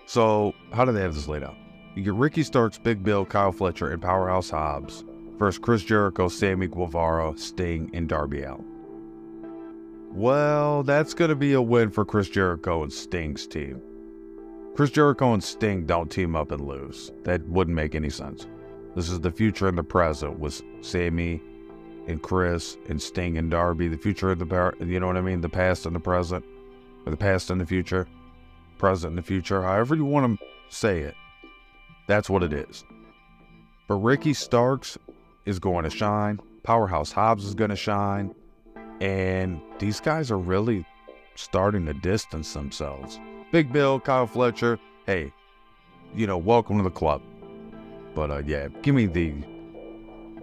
So, 0.07 0.55
how 0.73 0.85
do 0.85 0.93
they 0.93 1.03
have 1.03 1.15
this 1.15 1.29
laid 1.29 1.43
out? 1.43 1.57
You 1.95 2.05
get 2.05 2.15
Ricky 2.15 2.43
Starks, 2.43 2.79
Big 2.79 3.03
Bill, 3.03 3.25
Kyle 3.25 3.53
Fletcher, 3.53 3.91
and 3.91 4.01
Powerhouse 4.01 4.51
Hobbs 4.51 5.05
versus 5.39 5.59
Chris 5.59 5.83
Jericho, 5.83 6.29
Sammy 6.29 6.69
Guevara, 6.69 7.37
Sting, 7.37 7.91
and 7.93 8.09
Darby 8.09 8.43
Allin. 8.43 8.65
Well, 10.13 10.83
that's 10.83 11.15
going 11.15 11.29
to 11.29 11.37
be 11.37 11.53
a 11.53 11.63
win 11.63 11.91
for 11.91 12.05
Chris 12.05 12.29
Jericho 12.29 12.83
and 12.83 12.93
Sting's 12.93 13.47
team. 13.47 13.81
Chris 14.75 14.91
Jericho 14.91 15.33
and 15.33 15.43
Sting 15.43 15.87
don't 15.87 16.11
team 16.11 16.37
up 16.37 16.53
and 16.53 16.67
lose. 16.67 17.13
That 17.25 17.47
wouldn't 17.49 17.77
make 17.77 17.95
any 17.95 18.11
sense. 18.11 18.47
This 18.97 19.09
is 19.09 19.21
the 19.21 19.31
future 19.31 19.69
and 19.69 19.79
the 19.79 19.85
present 19.85 20.39
with 20.39 20.63
Sammy 20.81 21.41
and 22.07 22.23
Chris 22.23 22.77
and 22.89 23.01
Sting 23.01 23.39
and 23.39 23.51
Darby. 23.51 23.89
The 23.89 23.99
future 23.99 24.33
and 24.33 24.41
the 24.41 24.47
past, 24.47 24.81
you 24.81 24.99
know 24.99 25.07
what 25.07 25.17
I 25.17 25.21
mean? 25.21 25.41
The 25.41 25.49
past 25.49 25.87
and 25.87 25.95
the 25.95 26.01
present, 26.01 26.45
or 27.07 27.11
the 27.11 27.17
past 27.17 27.51
and 27.51 27.61
the 27.61 27.67
future, 27.67 28.09
present 28.79 29.11
and 29.11 29.19
the 29.19 29.23
future. 29.23 29.63
However 29.63 29.95
you 29.95 30.05
want 30.05 30.39
to 30.39 30.47
say 30.71 31.01
it, 31.01 31.15
that's 32.11 32.29
what 32.29 32.43
it 32.43 32.53
is. 32.53 32.85
But 33.87 33.97
Ricky 33.97 34.35
Starks 34.35 34.99
is 35.47 35.59
going 35.59 35.85
to 35.85 35.91
shine. 35.91 36.41
Powerhouse 36.63 37.13
Hobbs 37.13 37.45
is 37.45 37.55
going 37.55 37.71
to 37.71 37.77
shine. 37.77 38.35
And 39.01 39.61
these 39.79 40.01
guys 40.01 40.31
are 40.31 40.39
really 40.39 40.85
starting 41.35 41.87
to 41.87 41.95
distance 41.95 42.53
themselves. 42.53 43.19
Big 43.53 43.73
Bill, 43.73 43.99
Kyle 43.99 44.27
Fletcher, 44.27 44.79
hey, 45.07 45.33
you 46.15 46.27
know, 46.27 46.39
welcome 46.39 46.77
to 46.79 46.83
the 46.83 46.91
club. 46.91 47.23
But 48.15 48.31
uh, 48.31 48.43
yeah, 48.47 48.69
give 48.83 48.95
me 48.95 49.07
the 49.07 49.35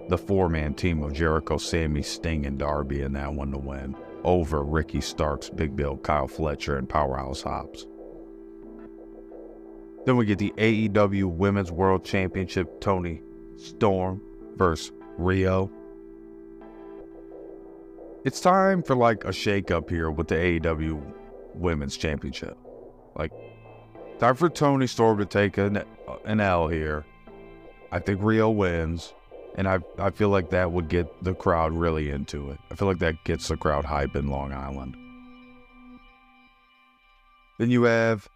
the 0.09 0.17
four 0.17 0.47
man 0.47 0.73
team 0.73 1.03
of 1.03 1.11
Jericho, 1.11 1.57
Sammy, 1.57 2.01
Sting, 2.01 2.45
and 2.45 2.57
Darby 2.57 3.01
in 3.01 3.13
that 3.13 3.33
one 3.33 3.51
to 3.51 3.57
win 3.57 3.95
over 4.23 4.63
Ricky 4.63 5.01
Starks, 5.01 5.49
Big 5.49 5.75
Bill, 5.75 5.97
Kyle 5.97 6.27
Fletcher, 6.27 6.77
and 6.77 6.87
Powerhouse 6.87 7.41
Hobbs. 7.41 7.87
Then 10.05 10.15
we 10.15 10.25
get 10.25 10.39
the 10.39 10.53
AEW 10.57 11.25
Women's 11.25 11.71
World 11.71 12.05
Championship 12.05 12.79
Toni 12.79 13.21
Storm 13.57 14.21
versus 14.55 14.91
Riho. 15.19 15.69
it's 18.23 18.39
time 18.39 18.83
for 18.83 18.95
like 18.95 19.23
a 19.23 19.29
shakeup 19.29 19.89
here 19.89 20.11
with 20.11 20.27
the 20.27 20.35
AEW 20.35 21.01
Women's 21.55 21.97
Championship. 21.97 22.57
Like, 23.15 23.31
time 24.19 24.35
for 24.35 24.49
Toni 24.49 24.87
Storm 24.87 25.17
to 25.17 25.25
take 25.25 25.57
an, 25.57 25.83
an 26.25 26.39
L 26.39 26.67
here. 26.67 27.05
I 27.91 27.99
think 27.99 28.21
Riho 28.21 28.53
wins, 28.53 29.13
and 29.55 29.67
I 29.67 29.79
I 29.97 30.09
feel 30.11 30.29
like 30.29 30.49
that 30.49 30.71
would 30.71 30.89
get 30.89 31.23
the 31.23 31.33
crowd 31.33 31.73
really 31.73 32.09
into 32.09 32.51
it. 32.51 32.59
I 32.69 32.75
feel 32.75 32.87
like 32.87 32.99
that 32.99 33.23
gets 33.23 33.47
the 33.47 33.57
crowd 33.57 33.85
hype 33.85 34.15
in 34.15 34.27
Long 34.27 34.51
Island. 34.51 34.95
Then 37.57 37.69
you 37.69 37.83
have 37.83 38.29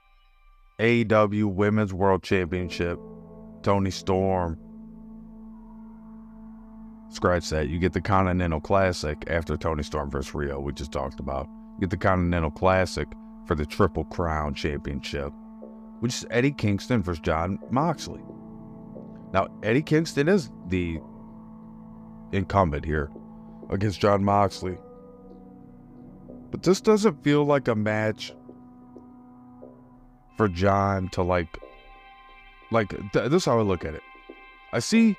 AEW 0.81 1.53
Women's 1.53 1.93
World 1.93 2.23
Championship, 2.23 2.99
Toni 3.63 3.91
Storm 3.91 4.57
Scratch 7.11 7.49
that. 7.49 7.67
You 7.67 7.77
get 7.77 7.91
the 7.91 7.99
Continental 7.99 8.61
Classic 8.61 9.21
after 9.27 9.57
Toni 9.57 9.83
Storm 9.83 10.09
vs. 10.09 10.31
Riho, 10.31 10.61
we 10.61 10.71
just 10.71 10.93
talked 10.93 11.19
about. 11.19 11.47
You 11.75 11.81
get 11.81 11.89
the 11.89 11.97
Continental 11.97 12.49
Classic 12.49 13.05
for 13.45 13.53
the 13.53 13.65
Triple 13.65 14.05
Crown 14.05 14.53
Championship, 14.53 15.33
which 15.99 16.15
is 16.15 16.25
Eddie 16.31 16.53
Kingston 16.53 17.03
versus 17.03 17.19
Jon 17.19 17.59
Moxley. 17.69 18.21
Now, 19.33 19.49
Eddie 19.61 19.81
Kingston 19.81 20.29
is 20.29 20.49
the 20.69 21.01
incumbent 22.31 22.85
here 22.85 23.11
against 23.69 23.99
Jon 23.99 24.23
Moxley. 24.23 24.77
But 26.49 26.63
this 26.63 26.79
doesn't 26.79 27.21
feel 27.25 27.43
like 27.43 27.67
a 27.67 27.75
match 27.75 28.33
for 30.37 30.47
Jon 30.47 31.09
to 31.09 31.23
like 31.23 31.57
like 32.71 32.89
th- 33.11 33.29
this 33.29 33.43
is 33.43 33.45
how 33.45 33.59
I 33.59 33.63
look 33.63 33.85
at 33.85 33.93
it. 33.93 34.03
I 34.73 34.79
see 34.79 35.17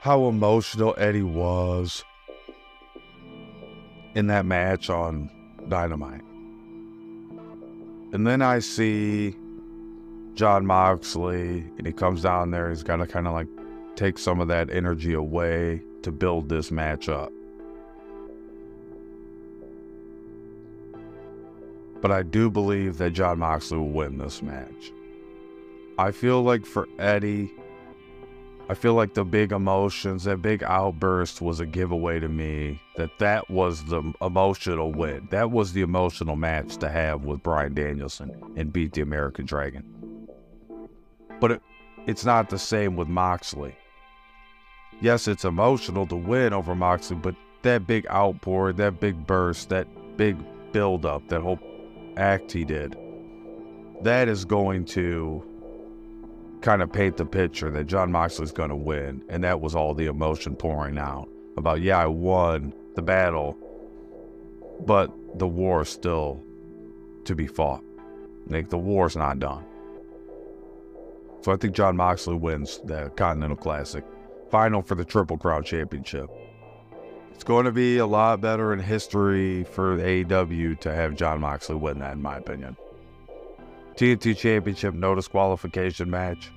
how 0.00 0.26
emotional 0.26 0.94
Eddie 0.98 1.22
was 1.22 2.04
in 4.14 4.26
that 4.26 4.44
match 4.44 4.90
on 4.90 5.30
Dynamite. 5.68 6.22
And 8.12 8.26
then 8.26 8.42
I 8.42 8.58
see 8.58 9.34
Jon 10.34 10.66
Moxley, 10.66 11.60
and 11.78 11.86
he 11.86 11.92
comes 11.92 12.22
down 12.22 12.50
there. 12.50 12.68
He's 12.68 12.82
got 12.82 12.96
to 12.96 13.06
kind 13.06 13.26
of 13.26 13.32
like 13.32 13.48
take 13.96 14.18
some 14.18 14.40
of 14.40 14.48
that 14.48 14.70
energy 14.70 15.14
away 15.14 15.82
to 16.02 16.12
build 16.12 16.48
this 16.48 16.70
match 16.70 17.08
up. 17.08 17.32
But 22.04 22.12
I 22.12 22.22
do 22.22 22.50
believe 22.50 22.98
that 22.98 23.12
Jon 23.12 23.38
Moxley 23.38 23.78
will 23.78 23.88
win 23.88 24.18
this 24.18 24.42
match. 24.42 24.92
I 25.96 26.10
feel 26.10 26.42
like 26.42 26.66
for 26.66 26.86
Eddie, 26.98 27.50
I 28.68 28.74
feel 28.74 28.92
like 28.92 29.14
the 29.14 29.24
big 29.24 29.52
emotions, 29.52 30.24
that 30.24 30.42
big 30.42 30.62
outburst 30.64 31.40
was 31.40 31.60
a 31.60 31.66
giveaway 31.66 32.20
to 32.20 32.28
me 32.28 32.78
that 32.98 33.18
that 33.20 33.48
was 33.48 33.84
the 33.84 34.12
emotional 34.20 34.92
win. 34.92 35.28
That 35.30 35.50
was 35.50 35.72
the 35.72 35.80
emotional 35.80 36.36
match 36.36 36.76
to 36.76 36.90
have 36.90 37.24
with 37.24 37.42
Bryan 37.42 37.72
Danielson 37.72 38.52
and 38.54 38.70
beat 38.70 38.92
the 38.92 39.00
American 39.00 39.46
Dragon. 39.46 40.28
But 41.40 41.52
it, 41.52 41.62
it's 42.06 42.26
not 42.26 42.50
the 42.50 42.58
same 42.58 42.96
with 42.96 43.08
Moxley. 43.08 43.74
Yes, 45.00 45.26
it's 45.26 45.46
emotional 45.46 46.06
to 46.08 46.16
win 46.16 46.52
over 46.52 46.74
Moxley, 46.74 47.16
but 47.16 47.34
that 47.62 47.86
big 47.86 48.06
outpour, 48.08 48.74
that 48.74 49.00
big 49.00 49.26
burst, 49.26 49.70
that 49.70 49.88
big 50.18 50.36
build 50.70 51.06
up, 51.06 51.26
that 51.28 51.40
whole 51.40 51.58
act 52.16 52.52
he 52.52 52.64
did, 52.64 52.96
that 54.02 54.28
is 54.28 54.44
going 54.44 54.84
to 54.84 55.42
kind 56.60 56.82
of 56.82 56.92
paint 56.92 57.16
the 57.16 57.26
picture 57.26 57.70
that 57.70 57.84
Jon 57.84 58.10
Moxley's 58.10 58.52
going 58.52 58.70
to 58.70 58.76
win. 58.76 59.22
And 59.28 59.44
that 59.44 59.60
was 59.60 59.74
all 59.74 59.94
the 59.94 60.06
emotion 60.06 60.56
pouring 60.56 60.98
out 60.98 61.28
about, 61.56 61.80
yeah, 61.82 61.98
I 61.98 62.06
won 62.06 62.74
the 62.94 63.02
battle, 63.02 63.58
but 64.86 65.12
the 65.38 65.46
war 65.46 65.82
is 65.82 65.88
still 65.88 66.42
to 67.24 67.34
be 67.34 67.46
fought. 67.46 67.84
Like, 68.46 68.70
the 68.70 68.78
war's 68.78 69.16
not 69.16 69.38
done. 69.38 69.64
So 71.42 71.52
I 71.52 71.56
think 71.56 71.74
Jon 71.74 71.96
Moxley 71.96 72.34
wins 72.34 72.80
the 72.84 73.10
Continental 73.16 73.56
Classic. 73.56 74.04
Final 74.50 74.82
for 74.82 74.94
the 74.94 75.04
Triple 75.04 75.36
Crown 75.36 75.62
Championship. 75.64 76.30
It's 77.44 77.48
going 77.48 77.66
to 77.66 77.72
be 77.72 77.98
a 77.98 78.06
lot 78.06 78.40
better 78.40 78.72
in 78.72 78.80
history 78.80 79.64
for 79.64 79.98
AEW 79.98 80.80
to 80.80 80.94
have 80.94 81.14
Jon 81.14 81.40
Moxley 81.40 81.76
win 81.76 81.98
that, 81.98 82.14
in 82.14 82.22
my 82.22 82.38
opinion. 82.38 82.74
TNT 83.96 84.34
Championship 84.34 84.94
no 84.94 85.14
disqualification 85.14 86.08
match. 86.08 86.50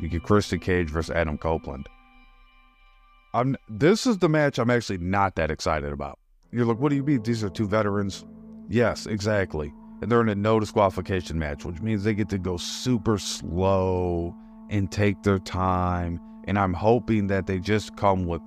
You 0.00 0.08
get 0.08 0.22
Christian 0.22 0.60
Cage 0.60 0.88
versus 0.88 1.14
Adam 1.14 1.36
Copeland. 1.36 1.90
I'm 3.34 3.54
this 3.68 4.06
is 4.06 4.16
the 4.16 4.30
match 4.30 4.58
I'm 4.58 4.70
actually 4.70 4.96
not 4.96 5.34
that 5.34 5.50
excited 5.50 5.92
about. 5.92 6.18
You're 6.50 6.64
like, 6.64 6.78
what 6.78 6.88
do 6.88 6.96
you 6.96 7.02
mean? 7.02 7.22
These 7.22 7.44
are 7.44 7.50
two 7.50 7.68
veterans. 7.68 8.24
Yes, 8.70 9.04
exactly. 9.04 9.74
And 10.00 10.10
they're 10.10 10.22
in 10.22 10.30
a 10.30 10.34
no 10.34 10.58
disqualification 10.58 11.38
match, 11.38 11.66
which 11.66 11.82
means 11.82 12.02
they 12.02 12.14
get 12.14 12.30
to 12.30 12.38
go 12.38 12.56
super 12.56 13.18
slow 13.18 14.34
and 14.70 14.90
take 14.90 15.22
their 15.22 15.38
time. 15.38 16.18
And 16.46 16.58
I'm 16.58 16.72
hoping 16.72 17.26
that 17.26 17.46
they 17.46 17.58
just 17.58 17.94
come 17.96 18.24
with 18.24 18.40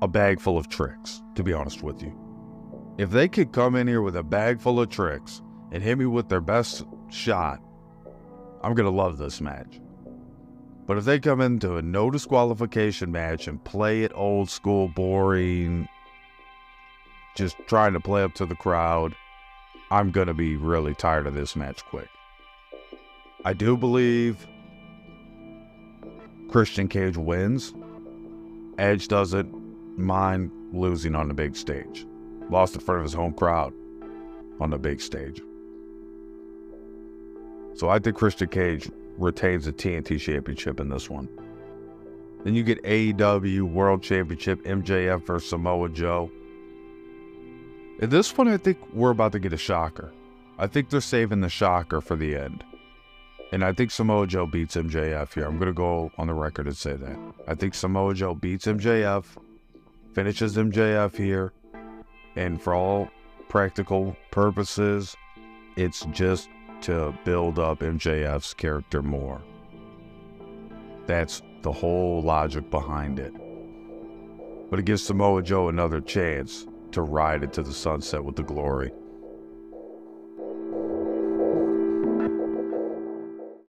a 0.00 0.08
bag 0.08 0.40
full 0.40 0.58
of 0.58 0.68
tricks, 0.68 1.22
to 1.34 1.42
be 1.42 1.52
honest 1.52 1.82
with 1.82 2.02
you. 2.02 2.16
If 2.98 3.10
they 3.10 3.28
could 3.28 3.52
come 3.52 3.76
in 3.76 3.86
here 3.86 4.02
with 4.02 4.16
a 4.16 4.22
bag 4.22 4.60
full 4.60 4.80
of 4.80 4.90
tricks 4.90 5.42
and 5.72 5.82
hit 5.82 5.98
me 5.98 6.06
with 6.06 6.28
their 6.28 6.40
best 6.40 6.84
shot, 7.10 7.60
I'm 8.62 8.74
going 8.74 8.90
to 8.90 8.96
love 8.96 9.18
this 9.18 9.40
match. 9.40 9.80
But 10.86 10.98
if 10.98 11.04
they 11.04 11.20
come 11.20 11.40
into 11.40 11.76
a 11.76 11.82
no 11.82 12.10
disqualification 12.10 13.12
match 13.12 13.46
and 13.46 13.62
play 13.62 14.04
it 14.04 14.12
old 14.14 14.48
school, 14.48 14.88
boring, 14.88 15.88
just 17.36 17.56
trying 17.66 17.92
to 17.92 18.00
play 18.00 18.22
up 18.22 18.34
to 18.34 18.46
the 18.46 18.54
crowd, 18.54 19.14
I'm 19.90 20.10
going 20.10 20.26
to 20.28 20.34
be 20.34 20.56
really 20.56 20.94
tired 20.94 21.26
of 21.26 21.34
this 21.34 21.54
match 21.54 21.84
quick. 21.84 22.08
I 23.44 23.52
do 23.52 23.76
believe 23.76 24.46
Christian 26.48 26.88
Cage 26.88 27.16
wins. 27.16 27.74
Edge 28.78 29.08
doesn't 29.08 29.57
mind 29.98 30.50
losing 30.72 31.14
on 31.14 31.28
the 31.28 31.34
big 31.34 31.56
stage. 31.56 32.06
Lost 32.50 32.74
in 32.74 32.80
front 32.80 32.98
of 33.00 33.04
his 33.04 33.12
home 33.12 33.34
crowd 33.34 33.72
on 34.60 34.70
the 34.70 34.78
big 34.78 35.00
stage. 35.00 35.42
So 37.74 37.88
I 37.88 37.98
think 37.98 38.16
Christian 38.16 38.48
Cage 38.48 38.90
retains 39.18 39.64
the 39.66 39.72
TNT 39.72 40.18
Championship 40.18 40.80
in 40.80 40.88
this 40.88 41.08
one. 41.10 41.28
Then 42.44 42.54
you 42.54 42.62
get 42.62 42.82
AEW 42.84 43.62
World 43.62 44.02
Championship, 44.02 44.62
MJF 44.64 45.26
versus 45.26 45.50
Samoa 45.50 45.88
Joe. 45.88 46.30
In 48.00 48.10
this 48.10 48.36
one, 48.36 48.48
I 48.48 48.56
think 48.56 48.78
we're 48.92 49.10
about 49.10 49.32
to 49.32 49.38
get 49.38 49.52
a 49.52 49.58
shocker. 49.58 50.12
I 50.58 50.66
think 50.66 50.90
they're 50.90 51.00
saving 51.00 51.40
the 51.40 51.48
shocker 51.48 52.00
for 52.00 52.16
the 52.16 52.36
end. 52.36 52.64
And 53.52 53.64
I 53.64 53.72
think 53.72 53.90
Samoa 53.90 54.26
Joe 54.26 54.46
beats 54.46 54.76
MJF 54.76 55.34
here. 55.34 55.46
I'm 55.46 55.58
going 55.58 55.68
to 55.68 55.72
go 55.72 56.12
on 56.18 56.26
the 56.26 56.34
record 56.34 56.66
and 56.66 56.76
say 56.76 56.94
that. 56.94 57.18
I 57.46 57.54
think 57.54 57.74
Samoa 57.74 58.14
Joe 58.14 58.34
beats 58.34 58.66
MJF, 58.66 59.24
finishes 60.18 60.56
MJF 60.56 61.16
here, 61.16 61.52
and 62.34 62.60
for 62.60 62.74
all 62.74 63.08
practical 63.48 64.16
purposes, 64.32 65.16
it's 65.76 66.06
just 66.06 66.48
to 66.80 67.16
build 67.24 67.60
up 67.60 67.78
MJF's 67.78 68.52
character 68.52 69.00
more. 69.00 69.40
That's 71.06 71.40
the 71.62 71.70
whole 71.70 72.20
logic 72.20 72.68
behind 72.68 73.20
it. 73.20 73.32
But 74.68 74.80
it 74.80 74.86
gives 74.86 75.04
Samoa 75.04 75.40
Joe 75.40 75.68
another 75.68 76.00
chance 76.00 76.66
to 76.90 77.02
ride 77.02 77.44
into 77.44 77.62
the 77.62 77.72
sunset 77.72 78.24
with 78.24 78.34
the 78.34 78.42
glory. 78.42 78.90